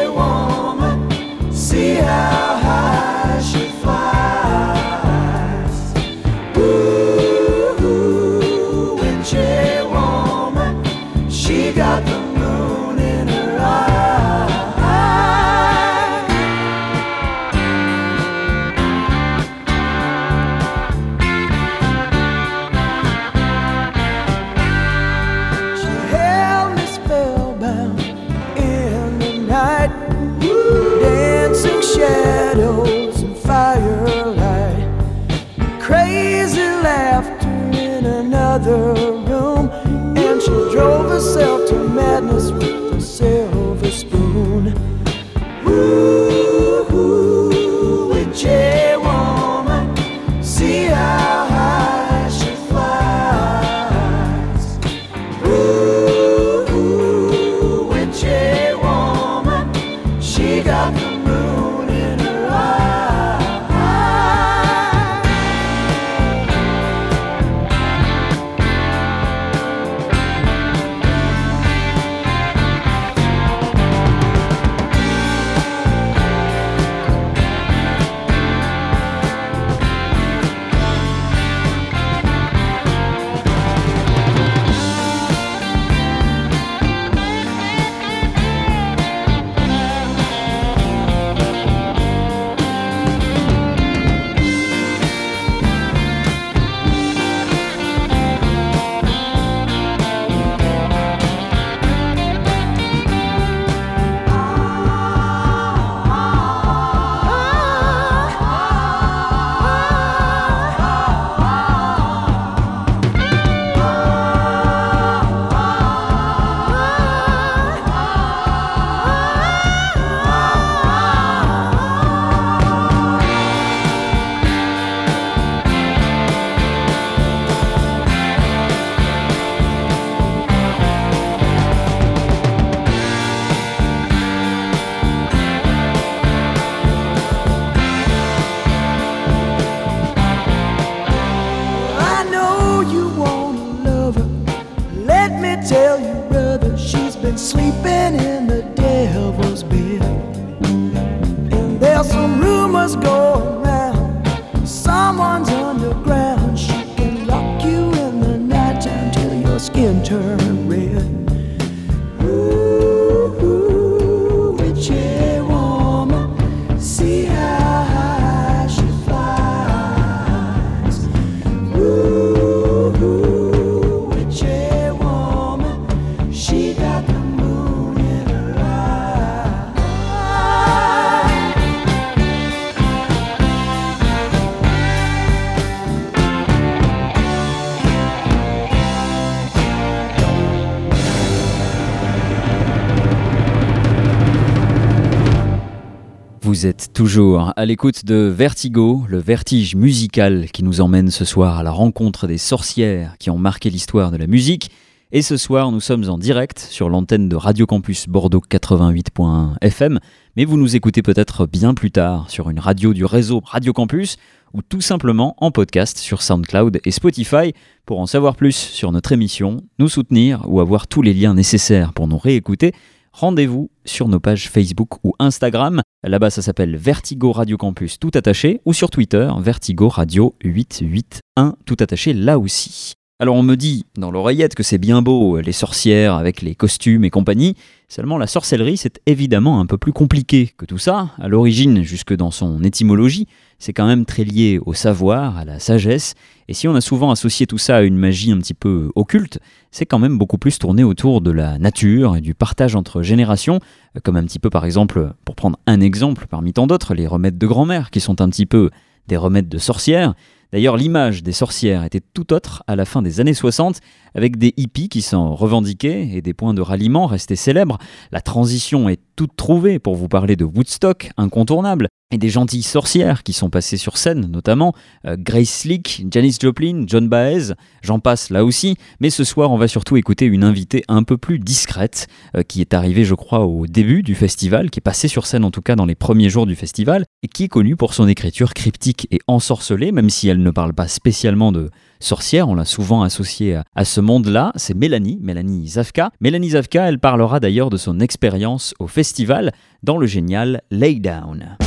toujours 196.93 197.53
à 197.55 197.65
l'écoute 197.65 198.05
de 198.05 198.15
Vertigo, 198.15 199.03
le 199.07 199.17
vertige 199.19 199.75
musical 199.75 200.47
qui 200.51 200.63
nous 200.63 200.81
emmène 200.81 201.09
ce 201.09 201.25
soir 201.25 201.59
à 201.59 201.63
la 201.63 201.71
rencontre 201.71 202.27
des 202.27 202.37
sorcières 202.37 203.15
qui 203.17 203.29
ont 203.29 203.37
marqué 203.37 203.69
l'histoire 203.69 204.11
de 204.11 204.17
la 204.17 204.27
musique. 204.27 204.71
Et 205.11 205.21
ce 205.21 205.37
soir, 205.37 205.71
nous 205.71 205.79
sommes 205.79 206.09
en 206.09 206.17
direct 206.17 206.59
sur 206.59 206.89
l'antenne 206.89 207.29
de 207.29 207.35
Radio 207.35 207.65
Campus 207.65 208.07
Bordeaux 208.07 208.41
88.1 208.49 209.55
FM, 209.61 209.99
mais 210.35 210.45
vous 210.45 210.57
nous 210.57 210.75
écoutez 210.75 211.01
peut-être 211.01 211.45
bien 211.45 211.73
plus 211.73 211.91
tard 211.91 212.29
sur 212.29 212.49
une 212.49 212.59
radio 212.59 212.93
du 212.93 213.05
réseau 213.05 213.41
Radio 213.45 213.73
Campus 213.73 214.17
ou 214.53 214.61
tout 214.61 214.81
simplement 214.81 215.35
en 215.37 215.51
podcast 215.51 215.97
sur 215.97 216.21
SoundCloud 216.21 216.79
et 216.83 216.91
Spotify. 216.91 217.53
Pour 217.85 217.99
en 217.99 218.05
savoir 218.05 218.35
plus 218.35 218.55
sur 218.55 218.91
notre 218.91 219.11
émission, 219.11 219.61
nous 219.79 219.89
soutenir 219.89 220.43
ou 220.47 220.59
avoir 220.59 220.87
tous 220.87 221.01
les 221.01 221.13
liens 221.13 221.33
nécessaires 221.33 221.93
pour 221.93 222.07
nous 222.07 222.17
réécouter, 222.17 222.73
rendez-vous 223.11 223.69
sur 223.85 224.07
nos 224.07 224.19
pages 224.19 224.49
Facebook 224.49 225.03
ou 225.03 225.13
Instagram. 225.19 225.81
Là-bas, 226.03 226.29
ça 226.29 226.41
s'appelle 226.41 226.75
Vertigo 226.75 227.31
Radio 227.31 227.57
Campus 227.57 227.99
tout 227.99 228.11
attaché 228.13 228.61
ou 228.65 228.73
sur 228.73 228.89
Twitter, 228.89 229.29
Vertigo 229.39 229.89
Radio 229.89 230.35
881 230.43 231.55
tout 231.65 231.77
attaché 231.79 232.13
là 232.13 232.39
aussi. 232.39 232.93
Alors 233.21 233.35
on 233.35 233.43
me 233.43 233.53
dit 233.53 233.85
dans 233.99 234.09
l'oreillette 234.09 234.55
que 234.55 234.63
c'est 234.63 234.79
bien 234.79 235.03
beau, 235.03 235.39
les 235.39 235.51
sorcières 235.51 236.15
avec 236.15 236.41
les 236.41 236.55
costumes 236.55 237.03
et 237.03 237.11
compagnie, 237.11 237.55
seulement 237.87 238.17
la 238.17 238.25
sorcellerie 238.25 238.77
c'est 238.77 238.99
évidemment 239.05 239.59
un 239.59 239.67
peu 239.67 239.77
plus 239.77 239.93
compliqué 239.93 240.49
que 240.57 240.65
tout 240.65 240.79
ça. 240.79 241.11
À 241.19 241.27
l'origine, 241.27 241.83
jusque 241.83 242.15
dans 242.15 242.31
son 242.31 242.63
étymologie, 242.63 243.27
c'est 243.59 243.73
quand 243.73 243.85
même 243.85 244.05
très 244.05 244.23
lié 244.23 244.59
au 244.65 244.73
savoir, 244.73 245.37
à 245.37 245.45
la 245.45 245.59
sagesse, 245.59 246.15
et 246.47 246.55
si 246.55 246.67
on 246.67 246.73
a 246.73 246.81
souvent 246.81 247.11
associé 247.11 247.45
tout 247.45 247.59
ça 247.59 247.77
à 247.77 247.81
une 247.83 247.95
magie 247.95 248.31
un 248.31 248.39
petit 248.39 248.55
peu 248.55 248.91
occulte, 248.95 249.37
c'est 249.69 249.85
quand 249.85 249.99
même 249.99 250.17
beaucoup 250.17 250.39
plus 250.39 250.57
tourné 250.57 250.83
autour 250.83 251.21
de 251.21 251.29
la 251.29 251.59
nature 251.59 252.15
et 252.15 252.21
du 252.21 252.33
partage 252.33 252.75
entre 252.75 253.03
générations, 253.03 253.59
comme 254.01 254.15
un 254.15 254.23
petit 254.23 254.39
peu 254.39 254.49
par 254.49 254.65
exemple, 254.65 255.13
pour 255.25 255.35
prendre 255.35 255.59
un 255.67 255.79
exemple 255.79 256.25
parmi 256.27 256.53
tant 256.53 256.65
d'autres, 256.65 256.95
les 256.95 257.05
remèdes 257.05 257.37
de 257.37 257.45
grand-mère 257.45 257.91
qui 257.91 257.99
sont 257.99 258.19
un 258.19 258.29
petit 258.29 258.47
peu 258.47 258.71
des 259.07 259.17
remèdes 259.17 259.47
de 259.47 259.59
sorcières. 259.59 260.15
D'ailleurs, 260.51 260.75
l'image 260.75 261.23
des 261.23 261.31
sorcières 261.31 261.83
était 261.83 262.01
tout 262.01 262.33
autre 262.33 262.63
à 262.67 262.75
la 262.75 262.85
fin 262.85 263.01
des 263.01 263.19
années 263.19 263.33
60, 263.33 263.79
avec 264.15 264.37
des 264.37 264.53
hippies 264.57 264.89
qui 264.89 265.01
s'en 265.01 265.35
revendiquaient 265.35 266.09
et 266.13 266.21
des 266.21 266.33
points 266.33 266.53
de 266.53 266.61
ralliement 266.61 267.07
restés 267.07 267.35
célèbres. 267.35 267.77
La 268.11 268.21
transition 268.21 268.89
est 268.89 269.01
toute 269.15 269.35
trouvée 269.35 269.79
pour 269.79 269.95
vous 269.95 270.07
parler 270.07 270.35
de 270.35 270.45
Woodstock, 270.45 271.11
incontournable, 271.17 271.87
et 272.11 272.17
des 272.17 272.29
gentilles 272.29 272.61
sorcières 272.61 273.23
qui 273.23 273.33
sont 273.33 273.49
passées 273.49 273.77
sur 273.77 273.97
scène, 273.97 274.27
notamment 274.29 274.73
euh, 275.05 275.15
Grace 275.17 275.49
Slick, 275.49 276.05
Janis 276.11 276.37
Joplin, 276.41 276.83
John 276.85 277.07
Baez, 277.07 277.53
j'en 277.81 277.99
passe 277.99 278.29
là 278.29 278.43
aussi. 278.43 278.75
Mais 278.99 279.09
ce 279.09 279.23
soir, 279.23 279.51
on 279.51 279.57
va 279.57 279.67
surtout 279.67 279.97
écouter 279.97 280.25
une 280.25 280.43
invitée 280.43 280.83
un 280.87 281.03
peu 281.03 281.17
plus 281.17 281.39
discrète, 281.39 282.07
euh, 282.35 282.43
qui 282.43 282.61
est 282.61 282.73
arrivée, 282.73 283.05
je 283.05 283.15
crois, 283.15 283.45
au 283.45 283.65
début 283.65 284.03
du 284.03 284.15
festival, 284.15 284.69
qui 284.69 284.79
est 284.79 284.81
passée 284.81 285.07
sur 285.07 285.25
scène 285.25 285.45
en 285.45 285.51
tout 285.51 285.61
cas 285.61 285.75
dans 285.75 285.85
les 285.85 285.95
premiers 285.95 286.29
jours 286.29 286.45
du 286.45 286.55
festival, 286.55 287.05
et 287.23 287.27
qui 287.27 287.45
est 287.45 287.49
connue 287.49 287.75
pour 287.75 287.93
son 287.93 288.07
écriture 288.07 288.53
cryptique 288.53 289.07
et 289.11 289.19
ensorcelée, 289.27 289.91
même 289.91 290.09
si 290.09 290.27
elle 290.27 290.43
ne 290.43 290.51
parle 290.51 290.73
pas 290.73 290.87
spécialement 290.87 291.51
de 291.51 291.69
sorcière, 292.03 292.49
on 292.49 292.55
l'a 292.55 292.65
souvent 292.65 293.01
associée 293.03 293.59
à, 293.75 293.85
ce 293.85 294.01
monde-là, 294.01 294.51
c'est 294.55 294.75
Mélanie, 294.75 295.19
Mélanie 295.21 295.67
Zavka. 295.67 296.11
Mélanie 296.19 296.51
Zavka, 296.51 296.87
elle 296.87 296.99
parlera 296.99 297.39
d'ailleurs 297.39 297.69
de 297.69 297.77
son 297.77 297.99
expérience 297.99 298.73
au 298.79 298.87
festival 298.87 299.51
dans 299.83 299.97
le 299.97 300.07
génial 300.07 300.61
Lay 300.71 300.95
Down. 300.95 301.57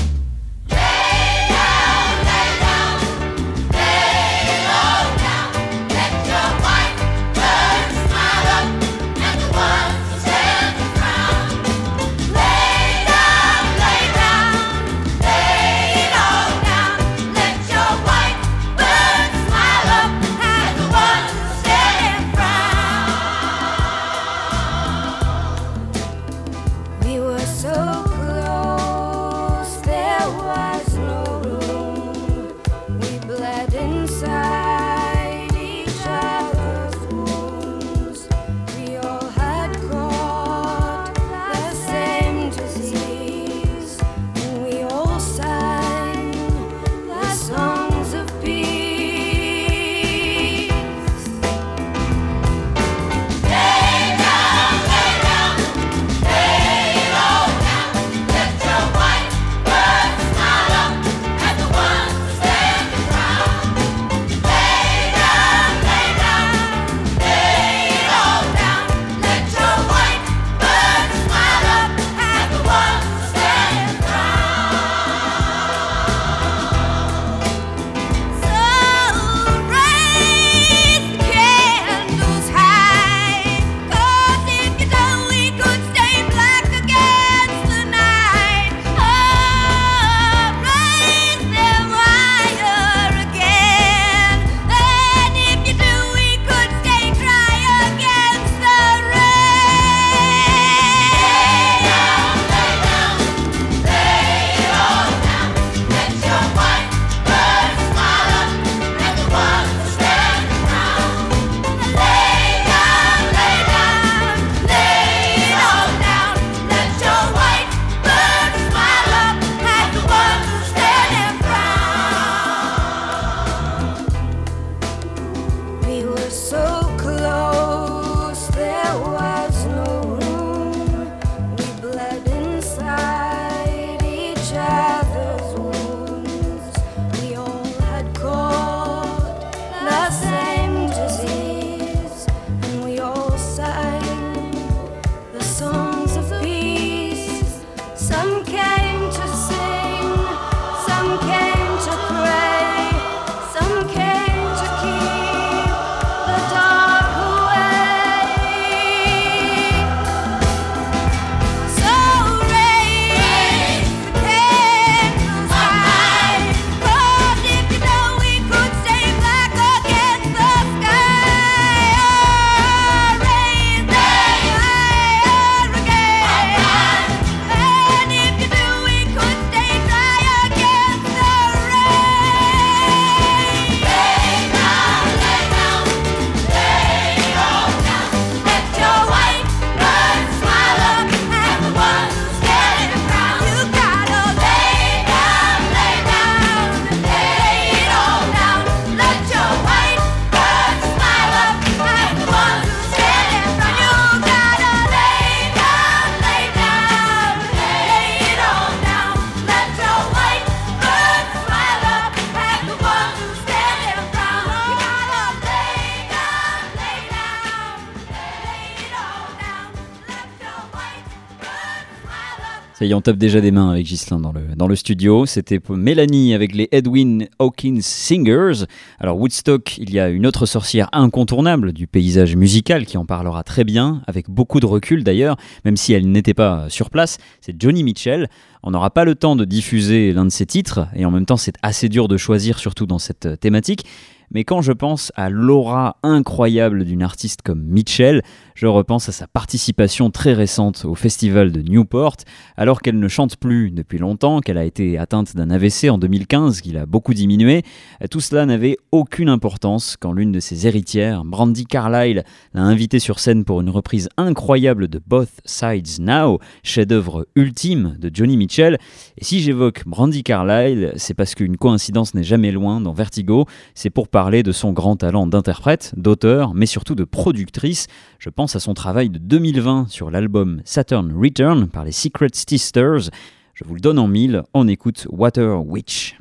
Ça 222.85 222.89
y 222.89 222.93
on 222.93 223.01
tape 223.01 223.17
déjà 223.17 223.41
des 223.41 223.51
mains 223.51 223.71
avec 223.71 223.87
Ghislain 223.87 224.21
dans 224.21 224.31
le, 224.31 224.43
dans 224.57 224.67
le 224.67 224.77
studio. 224.77 225.25
C'était 225.25 225.59
Mélanie 225.71 226.35
avec 226.35 226.55
les 226.55 226.69
Edwin 226.71 227.29
Hawkins 227.39 227.79
Singers. 227.81 228.67
Alors, 228.99 229.19
Woodstock, 229.19 229.79
il 229.79 229.91
y 229.91 229.99
a 229.99 230.11
une 230.11 230.27
autre 230.27 230.45
sorcière 230.45 230.91
incontournable 230.93 231.73
du 231.73 231.87
paysage 231.87 232.37
musical 232.37 232.85
qui 232.85 232.99
en 232.99 233.07
parlera 233.07 233.43
très 233.43 233.65
bien, 233.65 234.03
avec 234.07 234.29
beaucoup 234.29 234.61
de 234.61 234.67
recul 234.67 235.03
d'ailleurs, 235.03 235.39
même 235.65 235.79
si 235.79 235.95
elle 235.95 236.13
n'était 236.13 236.35
pas 236.35 236.67
sur 236.69 236.91
place. 236.91 237.17
C'est 237.41 237.59
Johnny 237.59 237.83
Mitchell. 237.85 238.29
On 238.63 238.73
n'aura 238.73 238.91
pas 238.91 239.07
le 239.07 239.15
temps 239.15 239.35
de 239.35 239.47
diffuser 239.47 240.13
l'un 240.13 240.27
de 240.27 240.31
ses 240.31 240.45
titres, 240.45 240.87
et 240.95 241.07
en 241.07 241.11
même 241.11 241.25
temps, 241.25 241.39
c'est 241.39 241.55
assez 241.63 241.89
dur 241.89 242.07
de 242.07 242.19
choisir, 242.19 242.59
surtout 242.59 242.85
dans 242.85 242.99
cette 242.99 243.41
thématique. 243.41 243.87
Mais 244.35 244.43
quand 244.43 244.63
je 244.63 244.73
pense 244.73 245.13
à 245.15 245.31
l'aura 245.31 245.97
incroyable 246.03 246.85
d'une 246.85 247.05
artiste 247.05 247.43
comme 247.43 247.63
Mitchell, 247.63 248.21
je 248.57 248.67
repense 248.67 249.09
à 249.09 249.13
sa 249.13 249.29
participation 249.29 250.11
très 250.11 250.33
récente 250.33 250.85
au 250.85 250.97
festival 250.97 251.53
de 251.53 251.63
Newport, 251.63 252.17
alors 252.57 252.83
qu'elle 252.83 252.99
ne 252.99 253.09
chante 253.09 253.37
plus 253.37 253.71
depuis 253.71 253.99
longtemps, 253.99 254.41
qu'elle 254.41 254.59
a 254.59 254.65
été 254.65 254.99
atteinte 254.99 255.37
d'un 255.37 255.51
AVC 255.51 255.89
en 255.89 255.99
2015, 255.99 256.61
qu'il 256.61 256.79
a 256.79 256.87
beaucoup 256.87 257.15
diminué. 257.15 257.63
Tout 258.11 258.21
cela 258.21 258.45
n'avait 258.45 258.77
aucune 258.91 259.29
importance 259.29 259.97
quand 259.99 260.13
l'une 260.13 260.33
de 260.33 260.41
ses 260.41 260.67
héritières, 260.67 261.25
Brandy 261.25 261.65
Carlyle, 261.65 262.25
l'a 262.55 262.63
invitée 262.63 262.99
sur 262.99 263.21
scène 263.21 263.45
pour 263.45 263.61
une 263.61 263.71
reprise 263.71 264.09
incroyable 264.17 264.89
de 264.89 265.01
Both 265.05 265.31
Sides 265.45 266.01
Now, 266.01 266.41
chef-d'œuvre 266.65 267.27
ultime 267.37 267.97
de 268.01 268.11
Johnny 268.13 268.37
Mitchell. 268.37 268.79
Et 269.17 269.25
si 269.25 269.41
j'évoque 269.41 269.85
Brandy 269.87 270.25
Carlyle, 270.25 270.93
c'est 270.97 271.15
parce 271.15 271.37
qu'une 271.37 271.57
coïncidence 271.57 272.15
n'est 272.15 272.25
jamais 272.25 272.51
loin 272.51 272.81
dans 272.81 272.93
Vertigo, 272.93 273.47
c'est 273.75 273.91
pour 273.91 274.09
parler 274.09 274.24
de 274.31 274.53
son 274.53 274.73
grand 274.73 274.97
talent 274.97 275.27
d'interprète, 275.27 275.93
d'auteur, 275.97 276.55
mais 276.55 276.67
surtout 276.67 276.95
de 276.95 277.05
productrice. 277.05 277.89
Je 278.19 278.31
pense 278.31 278.57
à 278.57 278.61
son 278.61 278.73
travail 278.73 279.11
de 279.11 279.19
2020 279.19 279.87
sur 279.91 280.11
l'album 280.11 280.63
Saturn 280.65 281.13
Return 281.15 281.69
par 281.69 281.85
les 281.85 281.93
Secret 281.93 282.29
Sisters. 282.33 283.11
Je 283.53 283.65
vous 283.65 283.75
le 283.75 283.81
donne 283.81 283.99
en 283.99 284.09
mille, 284.09 284.43
on 284.55 284.67
écoute 284.67 285.07
Water 285.11 285.63
Witch. 285.65 286.17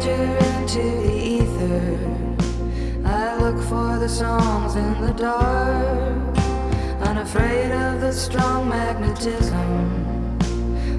Voyager 0.00 0.36
into 0.58 0.82
the 1.02 1.12
ether. 1.12 1.98
I 3.04 3.36
look 3.38 3.62
for 3.64 3.98
the 3.98 4.08
songs 4.08 4.76
in 4.76 5.00
the 5.00 5.12
dark, 5.12 6.38
unafraid 7.06 7.72
of 7.72 8.00
the 8.00 8.12
strong 8.12 8.68
magnetism, 8.68 10.38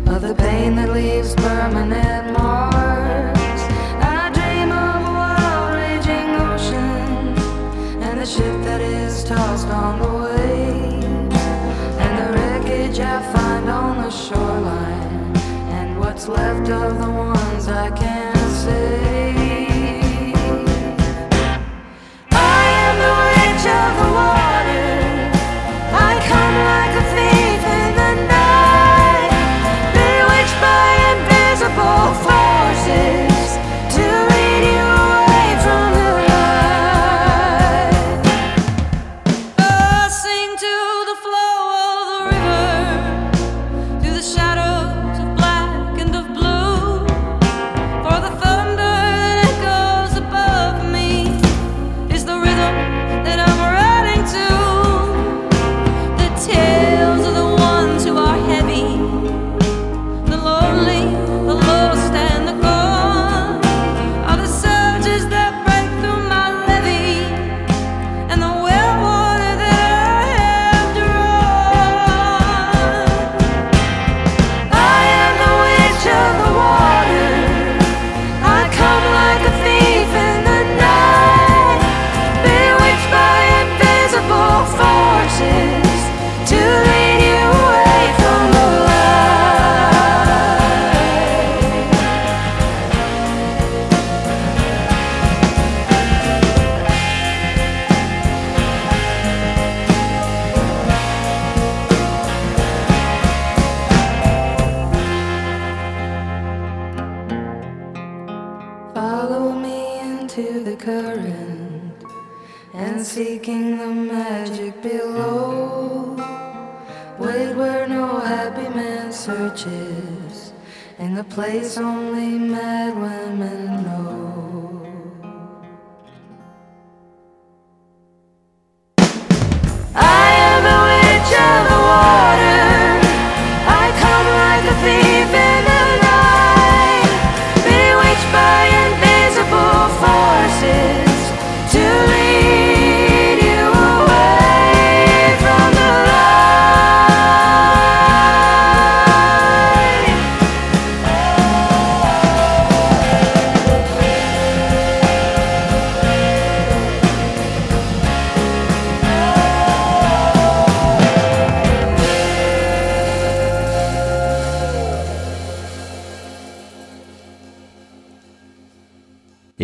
of 0.08 0.22
the 0.22 0.36
pain 0.36 0.76
that 0.76 0.92
leaves 0.92 1.36
permanent 1.36 2.38
marks. 2.38 3.64
I 4.04 4.30
dream 4.34 4.72
of 4.72 5.02
a 5.02 5.14
wild, 5.20 5.76
raging 5.76 6.30
ocean, 6.48 8.02
and 8.04 8.20
the 8.20 8.26
ship 8.26 8.64
that 8.64 8.82
is 8.82 9.24
tossed 9.24 9.68
on 9.68 10.00
the 10.00 10.14
waves, 10.26 11.36
and 12.04 12.14
the 12.20 12.38
wreckage 12.38 13.00
I 13.00 13.22
find 13.34 13.70
on 13.70 13.98
the 13.98 14.10
shoreline, 14.10 15.36
and 15.78 16.00
what's 16.00 16.28
left 16.28 16.70
of 16.70 17.00
the 17.00 17.10
ones 17.10 17.68
I 17.68 17.90
can't 17.92 18.41
say. 18.64 19.21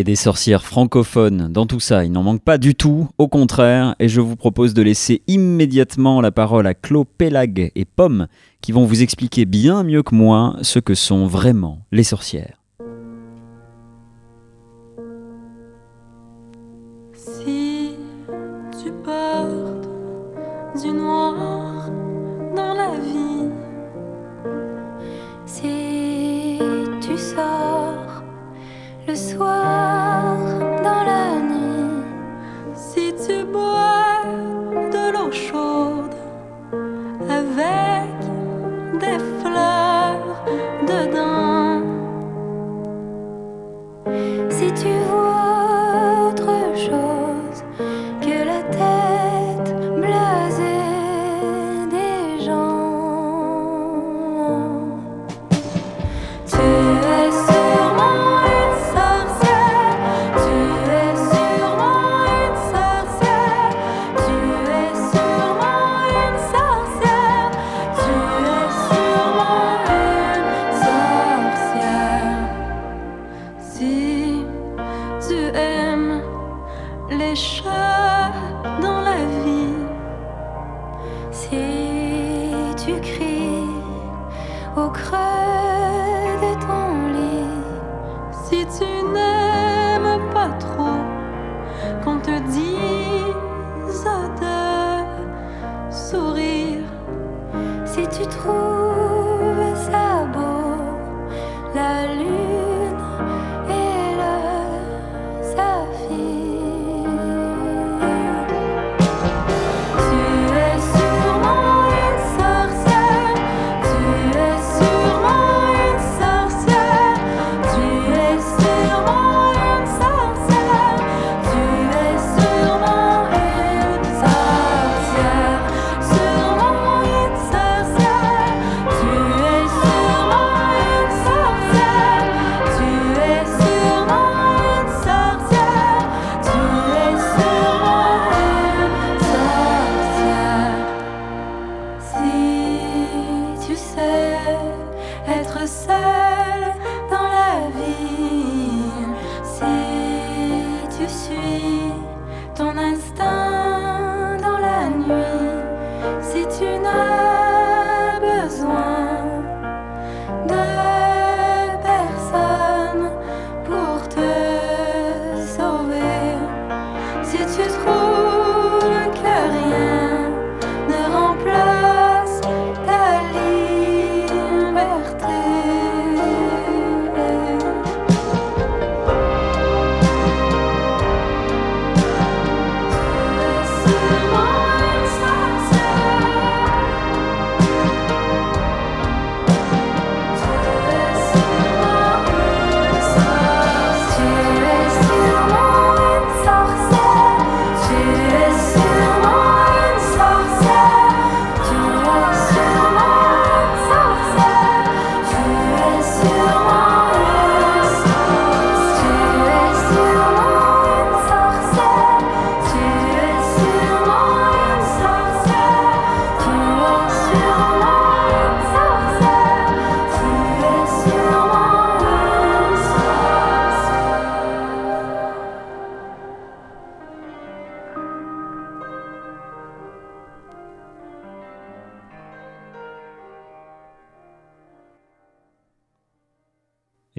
Des 0.07 0.15
sorcières 0.15 0.63
francophones 0.63 1.51
dans 1.51 1.65
tout 1.65 1.81
ça, 1.81 2.05
il 2.05 2.13
n'en 2.13 2.23
manque 2.23 2.41
pas 2.41 2.57
du 2.57 2.75
tout, 2.75 3.09
au 3.17 3.27
contraire, 3.27 3.93
et 3.99 4.07
je 4.07 4.21
vous 4.21 4.37
propose 4.37 4.73
de 4.73 4.81
laisser 4.81 5.21
immédiatement 5.27 6.21
la 6.21 6.31
parole 6.31 6.65
à 6.65 6.73
Clo, 6.73 7.03
Pélag 7.03 7.73
et 7.75 7.83
Pomme, 7.83 8.27
qui 8.61 8.71
vont 8.71 8.85
vous 8.85 9.03
expliquer 9.03 9.43
bien 9.43 9.83
mieux 9.83 10.03
que 10.03 10.15
moi 10.15 10.55
ce 10.61 10.79
que 10.79 10.95
sont 10.95 11.27
vraiment 11.27 11.79
les 11.91 12.03
sorcières. 12.03 12.56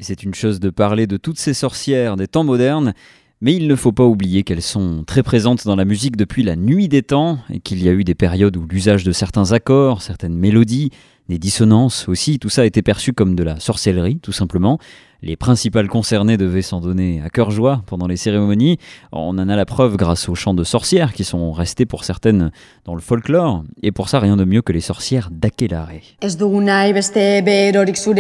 C'est 0.09 0.23
une 0.23 0.35
chose 0.35 0.59
de 0.59 0.71
parler 0.71 1.07
de 1.07 1.19
toutes 1.19 1.39
ces 1.39 1.53
sorcières 1.53 2.17
des 2.17 2.27
temps 2.27 2.43
modernes, 2.43 2.95
mais 3.43 3.55
il 3.55 3.69
ne 3.69 3.77
faut 3.77 3.93
pas 3.93 4.07
oublier 4.07 4.43
qu'elles 4.43 4.63
sont 4.63 5.05
très 5.07 5.23
présentes 5.23 5.67
dans 5.67 5.77
la 5.77 5.85
musique 5.85 6.17
depuis 6.17 6.43
la 6.43 6.57
nuit 6.57 6.89
des 6.89 7.03
temps, 7.03 7.41
et 7.51 7.61
qu'il 7.61 7.83
y 7.83 7.91
a 7.91 7.93
eu 7.93 8.05
des 8.05 8.15
périodes 8.15 8.57
où 8.57 8.67
l'usage 8.67 9.05
de 9.05 9.13
certains 9.13 9.53
accords, 9.53 10.01
certaines 10.01 10.35
mélodies, 10.35 10.93
des 11.29 11.39
dissonances 11.39 12.09
aussi, 12.09 12.39
tout 12.39 12.49
ça 12.49 12.63
a 12.63 12.65
été 12.65 12.81
perçu 12.81 13.13
comme 13.13 13.35
de 13.35 13.43
la 13.43 13.61
sorcellerie, 13.61 14.19
tout 14.19 14.33
simplement. 14.33 14.79
Les 15.21 15.35
principales 15.35 15.89
concernées 15.89 16.37
devaient 16.37 16.63
s'en 16.63 16.81
donner 16.81 17.21
à 17.25 17.29
cœur 17.29 17.51
joie 17.51 17.83
pendant 17.87 18.07
les 18.07 18.17
cérémonies. 18.17 18.79
On 19.11 19.37
en 19.37 19.49
a 19.49 19.57
la 19.57 19.65
preuve 19.65 19.97
grâce 19.97 20.29
aux 20.29 20.37
chants 20.37 20.55
de 20.55 20.63
sorcières 20.63 21.13
qui 21.13 21.25
sont 21.25 21.51
restés 21.51 21.87
pour 21.87 22.05
certaines 22.05 22.53
dans 22.85 22.95
le 22.95 23.01
folklore, 23.01 23.65
et 23.83 23.91
pour 23.91 24.09
ça 24.09 24.21
rien 24.21 24.37
de 24.37 24.45
mieux 24.45 24.63
que 24.63 24.73
les 24.73 24.81
sorcières 24.81 25.31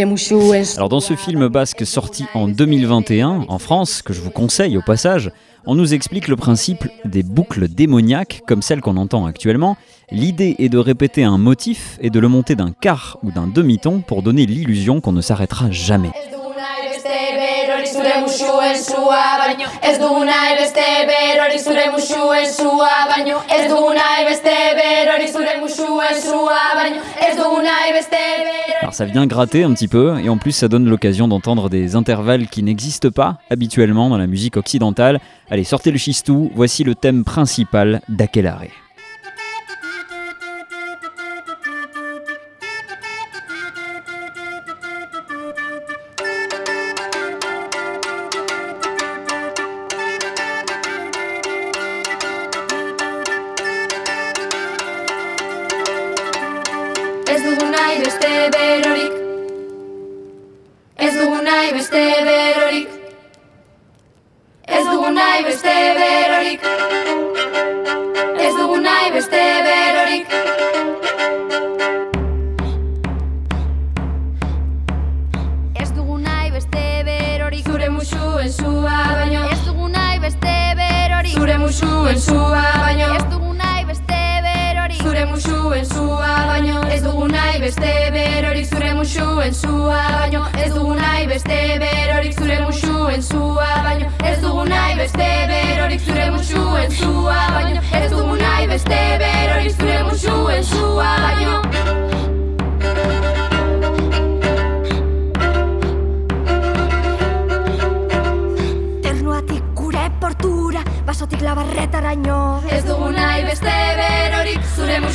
musuen 0.06 0.64
Alors 0.76 0.88
dans 0.88 0.98
ce 0.98 1.14
film 1.14 1.46
basque 1.46 1.86
sorti 1.86 2.24
en 2.34 2.48
2021 2.48 3.44
en 3.46 3.58
France, 3.58 4.02
que 4.02 4.12
je 4.12 4.20
vous 4.20 4.30
conseille 4.30 4.76
au 4.76 4.82
passage, 4.82 5.30
on 5.66 5.76
nous 5.76 5.94
explique 5.94 6.26
le 6.26 6.34
principe 6.34 6.88
des 7.04 7.22
boucles 7.22 7.68
démoniaques 7.68 8.42
comme 8.48 8.62
celles 8.62 8.80
qu'on 8.80 8.96
entend 8.96 9.24
actuellement. 9.24 9.76
L'idée 10.10 10.56
est 10.58 10.68
de 10.68 10.78
répéter 10.78 11.22
un 11.22 11.38
motif 11.38 11.96
et 12.00 12.10
de 12.10 12.18
le 12.18 12.26
monter 12.26 12.56
d'un 12.56 12.72
quart 12.72 13.18
ou 13.22 13.30
d'un 13.30 13.46
demi-ton 13.46 14.00
pour 14.00 14.22
donner 14.22 14.46
l'illusion 14.46 15.00
qu'on 15.00 15.12
ne 15.12 15.20
s'arrêtera 15.20 15.70
jamais. 15.70 16.10
Alors 28.80 28.94
ça 28.94 29.04
vient 29.04 29.26
gratter 29.26 29.64
un 29.64 29.72
petit 29.74 29.88
peu 29.88 30.18
et 30.22 30.28
en 30.28 30.38
plus 30.38 30.52
ça 30.52 30.68
donne 30.68 30.88
l'occasion 30.88 31.28
d'entendre 31.28 31.68
des 31.68 31.96
intervalles 31.96 32.46
qui 32.48 32.62
n'existent 32.62 33.10
pas 33.10 33.38
habituellement 33.50 34.08
dans 34.08 34.18
la 34.18 34.26
musique 34.26 34.56
occidentale. 34.56 35.20
Allez, 35.50 35.64
sortez 35.64 35.90
le 35.90 35.98
chistou, 35.98 36.50
voici 36.54 36.84
le 36.84 36.94
thème 36.94 37.24
principal 37.24 38.00
d'Aquelarre. 38.08 38.87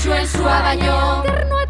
Zure 0.03 0.19
musuen 0.21 1.62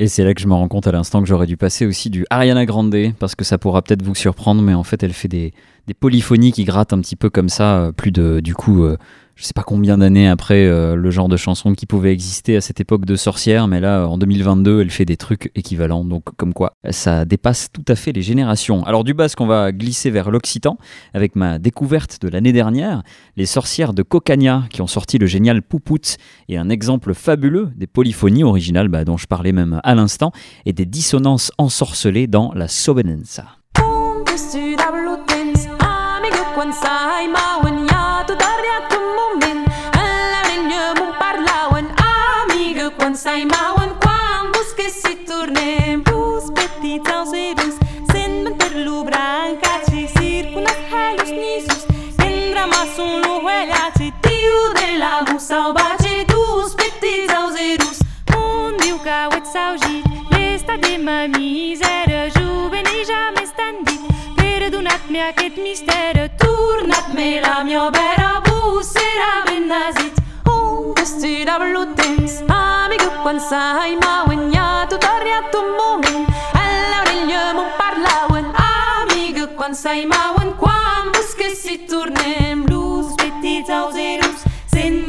Et 0.00 0.08
c'est 0.08 0.24
là 0.24 0.32
que 0.32 0.40
je 0.40 0.46
me 0.46 0.54
rends 0.54 0.66
compte 0.66 0.86
à 0.86 0.92
l'instant 0.92 1.20
que 1.20 1.28
j'aurais 1.28 1.46
dû 1.46 1.58
passer 1.58 1.84
aussi 1.84 2.08
du 2.08 2.24
Ariana 2.30 2.64
Grande, 2.64 2.96
parce 3.18 3.34
que 3.34 3.44
ça 3.44 3.58
pourra 3.58 3.82
peut-être 3.82 4.02
vous 4.02 4.14
surprendre, 4.14 4.62
mais 4.62 4.72
en 4.72 4.82
fait 4.82 5.02
elle 5.02 5.12
fait 5.12 5.28
des, 5.28 5.52
polyphonies 6.00 6.52
qui 6.52 6.64
grattent 6.64 6.94
un 6.94 7.00
petit 7.02 7.16
peu 7.16 7.28
comme 7.28 7.50
ça, 7.50 7.76
euh, 7.76 7.92
plus 7.92 8.10
de 8.10 8.40
du 8.40 8.54
coup, 8.54 8.82
euh, 8.82 8.96
je 9.40 9.46
sais 9.46 9.54
pas 9.54 9.62
combien 9.62 9.96
d'années 9.96 10.28
après 10.28 10.66
euh, 10.66 10.94
le 10.94 11.10
genre 11.10 11.28
de 11.28 11.38
chanson 11.38 11.72
qui 11.72 11.86
pouvait 11.86 12.12
exister 12.12 12.56
à 12.56 12.60
cette 12.60 12.78
époque 12.78 13.06
de 13.06 13.16
sorcière, 13.16 13.68
mais 13.68 13.80
là 13.80 14.06
en 14.06 14.18
2022 14.18 14.82
elle 14.82 14.90
fait 14.90 15.06
des 15.06 15.16
trucs 15.16 15.50
équivalents, 15.54 16.04
donc 16.04 16.24
comme 16.36 16.52
quoi 16.52 16.74
ça 16.90 17.24
dépasse 17.24 17.70
tout 17.72 17.84
à 17.88 17.94
fait 17.94 18.12
les 18.12 18.20
générations. 18.20 18.84
Alors 18.84 19.02
du 19.02 19.14
basque 19.14 19.40
on 19.40 19.46
va 19.46 19.72
glisser 19.72 20.10
vers 20.10 20.30
l'occitan 20.30 20.76
avec 21.14 21.36
ma 21.36 21.58
découverte 21.58 22.20
de 22.20 22.28
l'année 22.28 22.52
dernière, 22.52 23.02
les 23.38 23.46
sorcières 23.46 23.94
de 23.94 24.02
Cocagna 24.02 24.64
qui 24.68 24.82
ont 24.82 24.86
sorti 24.86 25.16
le 25.16 25.26
génial 25.26 25.62
Poupout 25.62 26.18
et 26.50 26.58
un 26.58 26.68
exemple 26.68 27.14
fabuleux 27.14 27.70
des 27.76 27.86
polyphonies 27.86 28.44
originales 28.44 28.88
bah, 28.88 29.06
dont 29.06 29.16
je 29.16 29.26
parlais 29.26 29.52
même 29.52 29.80
à 29.84 29.94
l'instant 29.94 30.32
et 30.66 30.74
des 30.74 30.84
dissonances 30.84 31.50
ensorcelées 31.56 32.26
dans 32.26 32.52
la 32.52 32.68
Sobenenza. 32.68 33.59
sau 55.50 55.72
bace 55.72 56.14
dus 56.32 56.70
Pe 56.78 56.88
te 57.02 57.14
zau 57.30 57.46
zerus. 57.56 57.98
Undiu 58.42 58.96
ca 59.06 59.18
uet 59.32 59.46
sau 59.54 59.72
jit 59.82 60.04
Lesta 60.32 60.74
de 60.84 60.94
mă 61.06 61.18
mizeră 61.36 62.20
Juvene 62.36 62.96
jamais 63.10 63.48
standit 63.54 64.02
Perdunat 64.38 65.02
mea 65.14 65.30
ket 65.38 65.54
misteră 65.66 66.24
Turnat 66.40 67.06
me 67.16 67.30
la 67.44 67.56
mio 67.68 67.86
bera 67.96 68.32
Busera 68.46 69.32
benazit 69.46 70.16
Unde 70.54 71.04
sti 71.12 71.34
da 71.48 71.56
blutens 71.62 72.32
Amigo 72.62 73.10
quan 73.22 73.38
sai 73.48 73.94
ma 74.02 74.14
uenia 74.28 74.68
Tu 74.90 74.96
tarria 75.04 75.40
tu 75.52 75.60
moment. 75.80 76.26
All'aurilio 76.64 77.44
mon 77.56 77.70
parlauen 77.80 78.46
Amigo 78.76 79.44
quan 79.58 79.72
sai 79.82 80.02
ma 80.12 80.22
un 80.40 80.50
Quan 80.62 81.04
busque 81.12 81.48
si 81.62 81.74
turnem 81.88 82.58
Luz 82.70 83.06
petit 83.20 83.62
zau 83.70 83.88
zerus 83.96 84.19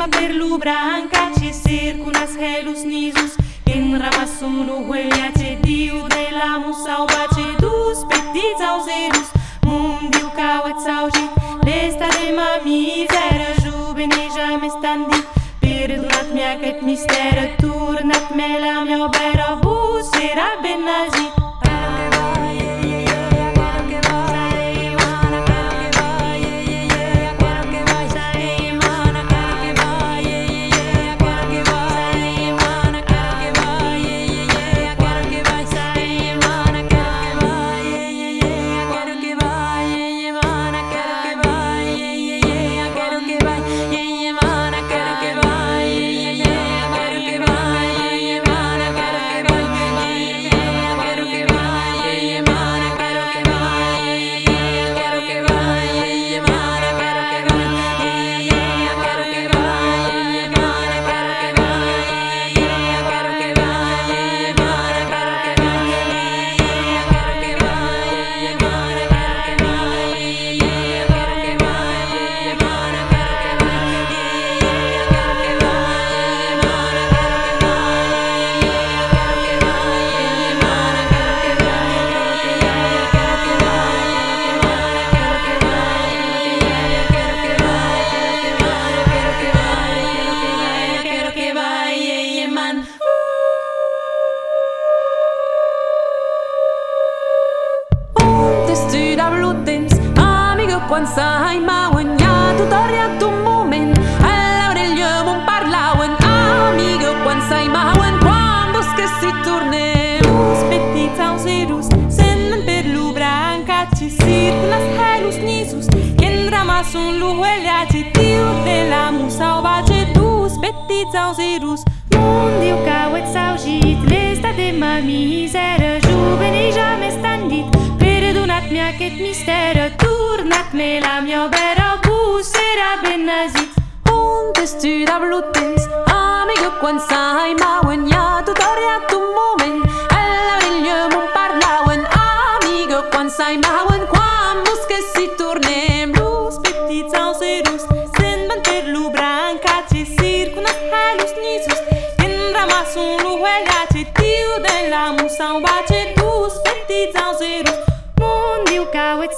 materlu 0.02 0.58
branca 0.58 1.22
ce 1.38 1.50
circunas 1.64 2.32
helus 2.42 2.82
nisus 2.92 3.34
în 3.74 3.86
ramasunu 4.04 4.76
huelia 4.88 5.30
ce 5.40 5.50
diu 5.62 5.98
de 6.16 6.26
la 6.40 6.52
musau 6.64 7.04
bace 7.12 7.48
dus 7.64 8.00
petița 8.10 8.66
au 8.72 8.80
zerus. 8.88 9.30
Mundiu 9.70 10.28
ca 10.38 10.52
sau 10.86 11.06
și 11.16 11.26
lesta 11.68 12.08
de 12.18 12.28
mamizeră 12.40 13.50
jubene 13.64 14.24
jame 14.36 14.70
standit. 14.78 15.26
Perdonat 15.64 16.28
mi-a 16.34 16.54
cât 16.62 16.78
misteră 16.88 17.46
turnat 17.62 18.26
mela 18.40 18.76
mea 18.88 19.06
beră 19.16 19.50
busera 19.64 20.50
benazit. 20.64 21.41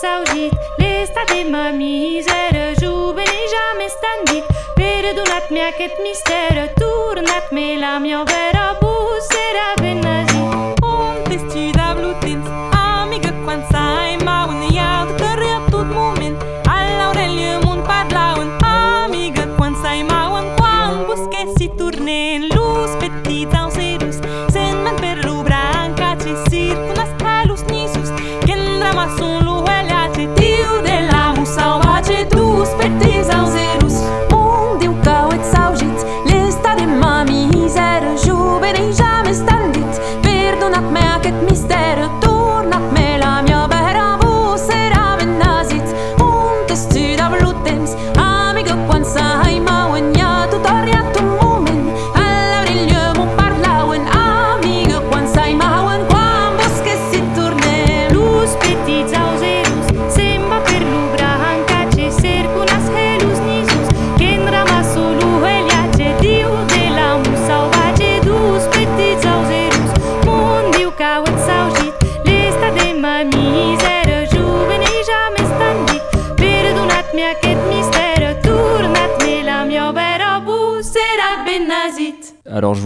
Saugit 0.03 0.53
l'esta 0.79 1.23
ma 1.53 1.71
misera 1.71 2.65
juvene 2.81 3.43
jamais 3.53 3.93
standit. 3.97 4.45
Perdonat-me 4.75 5.61
aquest 5.71 5.97
la 7.83 7.99
meva 8.03 8.23
vera 8.33 8.67
bussera 8.81 9.67
ben 9.81 10.01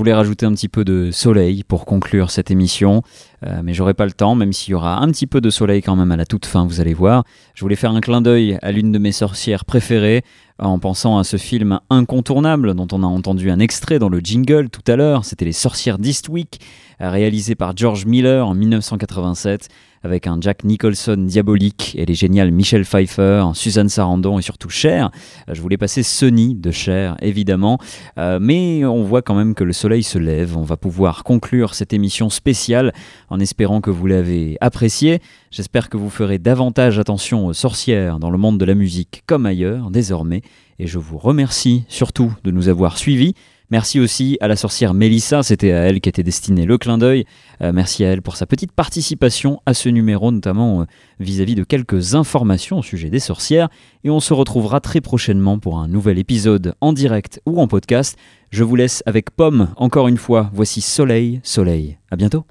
voulais 0.08 0.16
rajouter 0.16 0.45
un 0.45 0.53
petit 0.53 0.70
peu 0.70 0.86
de 0.86 1.12
soleil 1.12 1.66
pour 1.66 1.84
conclure 1.84 2.32
cette 2.32 2.49
émission, 2.49 3.01
euh, 3.45 3.61
mais 3.63 3.73
j'aurai 3.73 3.93
pas 3.93 4.05
le 4.05 4.11
temps, 4.11 4.35
même 4.35 4.53
s'il 4.53 4.71
y 4.71 4.73
aura 4.73 5.01
un 5.01 5.07
petit 5.09 5.27
peu 5.27 5.41
de 5.41 5.49
soleil 5.49 5.81
quand 5.81 5.95
même 5.95 6.11
à 6.11 6.17
la 6.17 6.25
toute 6.25 6.45
fin, 6.45 6.65
vous 6.65 6.81
allez 6.81 6.93
voir. 6.93 7.23
Je 7.53 7.61
voulais 7.61 7.75
faire 7.75 7.91
un 7.91 8.01
clin 8.01 8.21
d'œil 8.21 8.57
à 8.61 8.71
l'une 8.71 8.91
de 8.91 8.99
mes 8.99 9.11
sorcières 9.11 9.65
préférées, 9.65 10.23
en 10.59 10.79
pensant 10.79 11.19
à 11.19 11.23
ce 11.23 11.38
film 11.38 11.79
incontournable 11.89 12.73
dont 12.73 12.88
on 12.91 13.03
a 13.03 13.07
entendu 13.07 13.51
un 13.51 13.59
extrait 13.59 13.99
dans 13.99 14.09
le 14.09 14.19
jingle 14.19 14.69
tout 14.69 14.81
à 14.91 14.95
l'heure, 14.95 15.23
c'était 15.23 15.45
Les 15.45 15.51
Sorcières 15.51 15.99
d'Eastwick, 15.99 16.59
réalisé 16.99 17.53
par 17.53 17.77
George 17.77 18.05
Miller 18.07 18.47
en 18.47 18.55
1987 18.55 19.69
avec 20.03 20.27
un 20.27 20.38
Jack 20.39 20.63
Nicholson 20.63 21.17
diabolique 21.17 21.95
et 21.97 22.05
les 22.05 22.13
géniales 22.13 22.51
Michelle 22.51 22.85
Pfeiffer, 22.85 23.45
Suzanne 23.53 23.89
Sarandon 23.89 24.39
et 24.39 24.41
surtout 24.41 24.69
Cher. 24.69 25.11
Je 25.51 25.59
voulais 25.61 25.77
passer 25.77 26.03
Sunny 26.03 26.55
de 26.55 26.71
Cher, 26.71 27.17
évidemment, 27.21 27.77
Euh, 28.17 28.39
mais 28.41 28.85
on 28.85 29.03
voit 29.03 29.21
quand 29.21 29.35
même 29.35 29.53
que 29.53 29.63
le 29.63 29.73
soleil 29.73 30.01
se 30.03 30.17
lève. 30.17 30.57
On 30.57 30.63
va 30.63 30.77
pouvoir 30.77 31.23
conclure 31.23 31.73
cette 31.73 31.93
émission 31.93 32.29
spéciale 32.29 32.93
en 33.30 33.39
espérant 33.39 33.82
que 33.82 33.89
vous 33.91 34.07
l'avez 34.07 34.57
appréciée. 34.61 35.19
J'espère 35.51 35.89
que 35.89 35.97
vous 35.97 36.09
ferez 36.09 36.39
davantage 36.39 36.99
attention 36.99 37.45
aux 37.45 37.53
sorcières 37.53 38.19
dans 38.19 38.30
le 38.30 38.38
monde 38.38 38.59
de 38.59 38.65
la 38.65 38.75
musique 38.75 39.23
comme 39.25 39.45
ailleurs 39.45 39.91
désormais. 39.91 40.41
Et 40.80 40.88
je 40.88 40.99
vous 40.99 41.17
remercie 41.17 41.84
surtout 41.88 42.34
de 42.43 42.51
nous 42.51 42.69
avoir 42.69 42.97
suivis. 42.97 43.34
Merci 43.69 43.99
aussi 43.99 44.38
à 44.39 44.47
la 44.47 44.55
sorcière 44.55 44.93
Mélissa, 44.93 45.43
c'était 45.43 45.73
à 45.73 45.80
elle 45.82 45.99
qu'était 45.99 46.23
destiné 46.23 46.65
le 46.65 46.78
clin 46.78 46.97
d'œil. 46.97 47.25
Euh, 47.61 47.73
merci 47.73 48.05
à 48.05 48.09
elle 48.09 48.21
pour 48.21 48.38
sa 48.38 48.45
petite 48.45 48.71
participation 48.71 49.59
à 49.65 49.73
ce 49.73 49.89
numéro, 49.89 50.32
notamment 50.32 50.82
euh, 50.82 50.86
vis-à-vis 51.19 51.55
de 51.55 51.65
quelques 51.65 52.15
informations 52.15 52.80
au 52.80 52.84
sujet 52.84 53.09
des 53.09 53.19
sorcières. 53.19 53.67
Et 54.05 54.09
on 54.09 54.21
se 54.21 54.34
retrouvera 54.34 54.80
très 54.80 55.01
prochainement 55.01 55.59
pour 55.59 55.80
un 55.80 55.89
nouvel 55.89 56.17
épisode 56.17 56.75
en 56.80 56.93
direct 56.93 57.41
ou 57.45 57.59
en 57.59 57.67
podcast. 57.67 58.17
Je 58.51 58.63
vous 58.63 58.78
laisse 58.78 59.03
avec 59.05 59.32
Pomme, 59.32 59.73
encore 59.75 60.07
une 60.07 60.17
fois. 60.17 60.49
Voici 60.53 60.80
Soleil, 60.80 61.41
Soleil. 61.43 61.97
À 62.09 62.15
bientôt. 62.15 62.45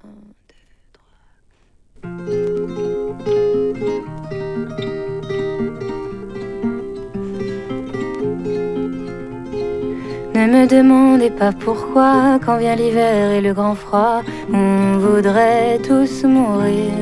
Ne 10.47 10.61
me 10.61 10.67
demandez 10.69 11.31
pas 11.31 11.51
pourquoi, 11.51 12.39
quand 12.45 12.57
vient 12.59 12.77
l'hiver 12.77 13.33
et 13.33 13.41
le 13.41 13.53
grand 13.53 13.75
froid, 13.75 14.23
on 14.55 14.97
voudrait 14.99 15.81
tous 15.85 16.23
mourir. 16.23 16.93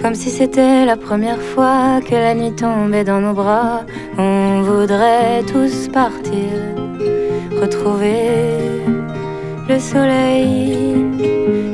Comme 0.00 0.14
si 0.14 0.30
c'était 0.30 0.86
la 0.86 0.96
première 0.96 1.42
fois 1.42 2.00
que 2.00 2.14
la 2.14 2.34
nuit 2.34 2.52
tombait 2.52 3.04
dans 3.04 3.20
nos 3.20 3.34
bras, 3.34 3.82
on 4.16 4.62
voudrait 4.62 5.42
tous 5.42 5.88
partir, 5.88 6.54
retrouver 7.60 8.30
le 9.68 9.78
soleil 9.78 11.04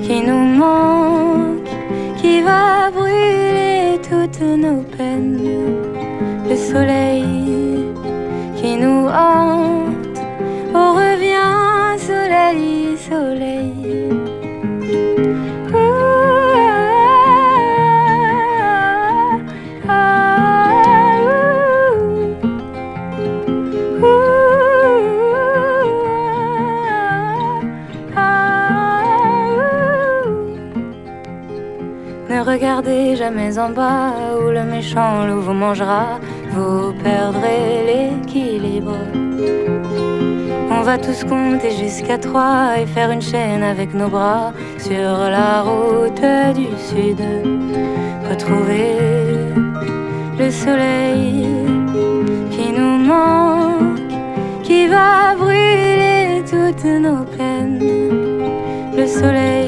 qui 0.03 0.23
nous 0.27 0.45
manque, 0.63 1.71
qui 2.21 2.41
va 2.41 2.91
brûler 2.91 4.01
toutes 4.03 4.43
nos 4.43 4.83
peines. 4.97 5.39
Le 6.49 6.57
soleil 6.57 7.85
qui 8.61 8.77
nous 8.77 9.07
hante, 9.07 9.70
Ah, 12.51 12.55
ah, 19.87 20.01
ah. 28.17 28.41
Ne 32.29 32.41
regardez 32.43 33.15
jamais 33.15 33.59
en 33.61 33.71
bas 33.71 34.13
où 34.37 34.51
le 34.51 34.65
méchant 34.65 35.25
loup 35.25 35.41
vous 35.41 35.53
mangera, 35.53 36.19
vous 36.51 36.93
perdrez 37.01 37.85
l'équilibre. 37.87 38.97
On 40.81 40.83
va 40.83 40.97
tous 40.97 41.25
compter 41.25 41.73
jusqu'à 41.73 42.17
trois 42.17 42.79
et 42.81 42.87
faire 42.87 43.11
une 43.11 43.21
chaîne 43.21 43.63
avec 43.63 43.93
nos 43.93 44.09
bras 44.09 44.55
sur 44.79 45.13
la 45.37 45.61
route 45.61 46.25
du 46.55 46.69
sud. 46.89 47.21
Retrouver 48.31 48.97
le 50.39 50.51
soleil 50.51 51.47
qui 52.51 52.73
nous 52.73 52.97
manque, 52.97 54.01
qui 54.63 54.87
va 54.87 55.35
brûler 55.37 56.43
toutes 56.49 56.87
nos 56.87 57.25
peines. 57.37 57.79
Le 58.97 59.07
soleil 59.07 59.60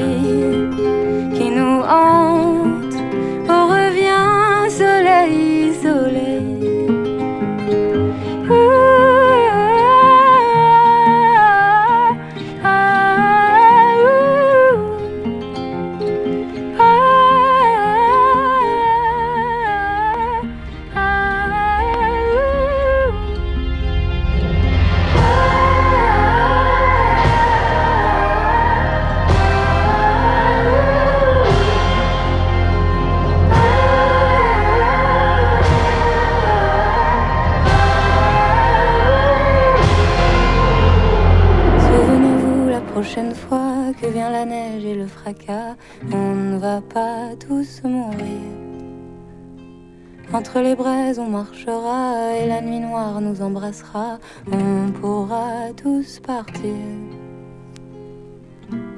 on 54.51 54.91
pourra 54.91 55.73
tous 55.75 56.19
partir. 56.19 56.75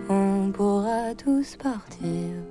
On 0.09 0.51
pourra 0.51 1.15
tous 1.15 1.55
partir. 1.55 2.45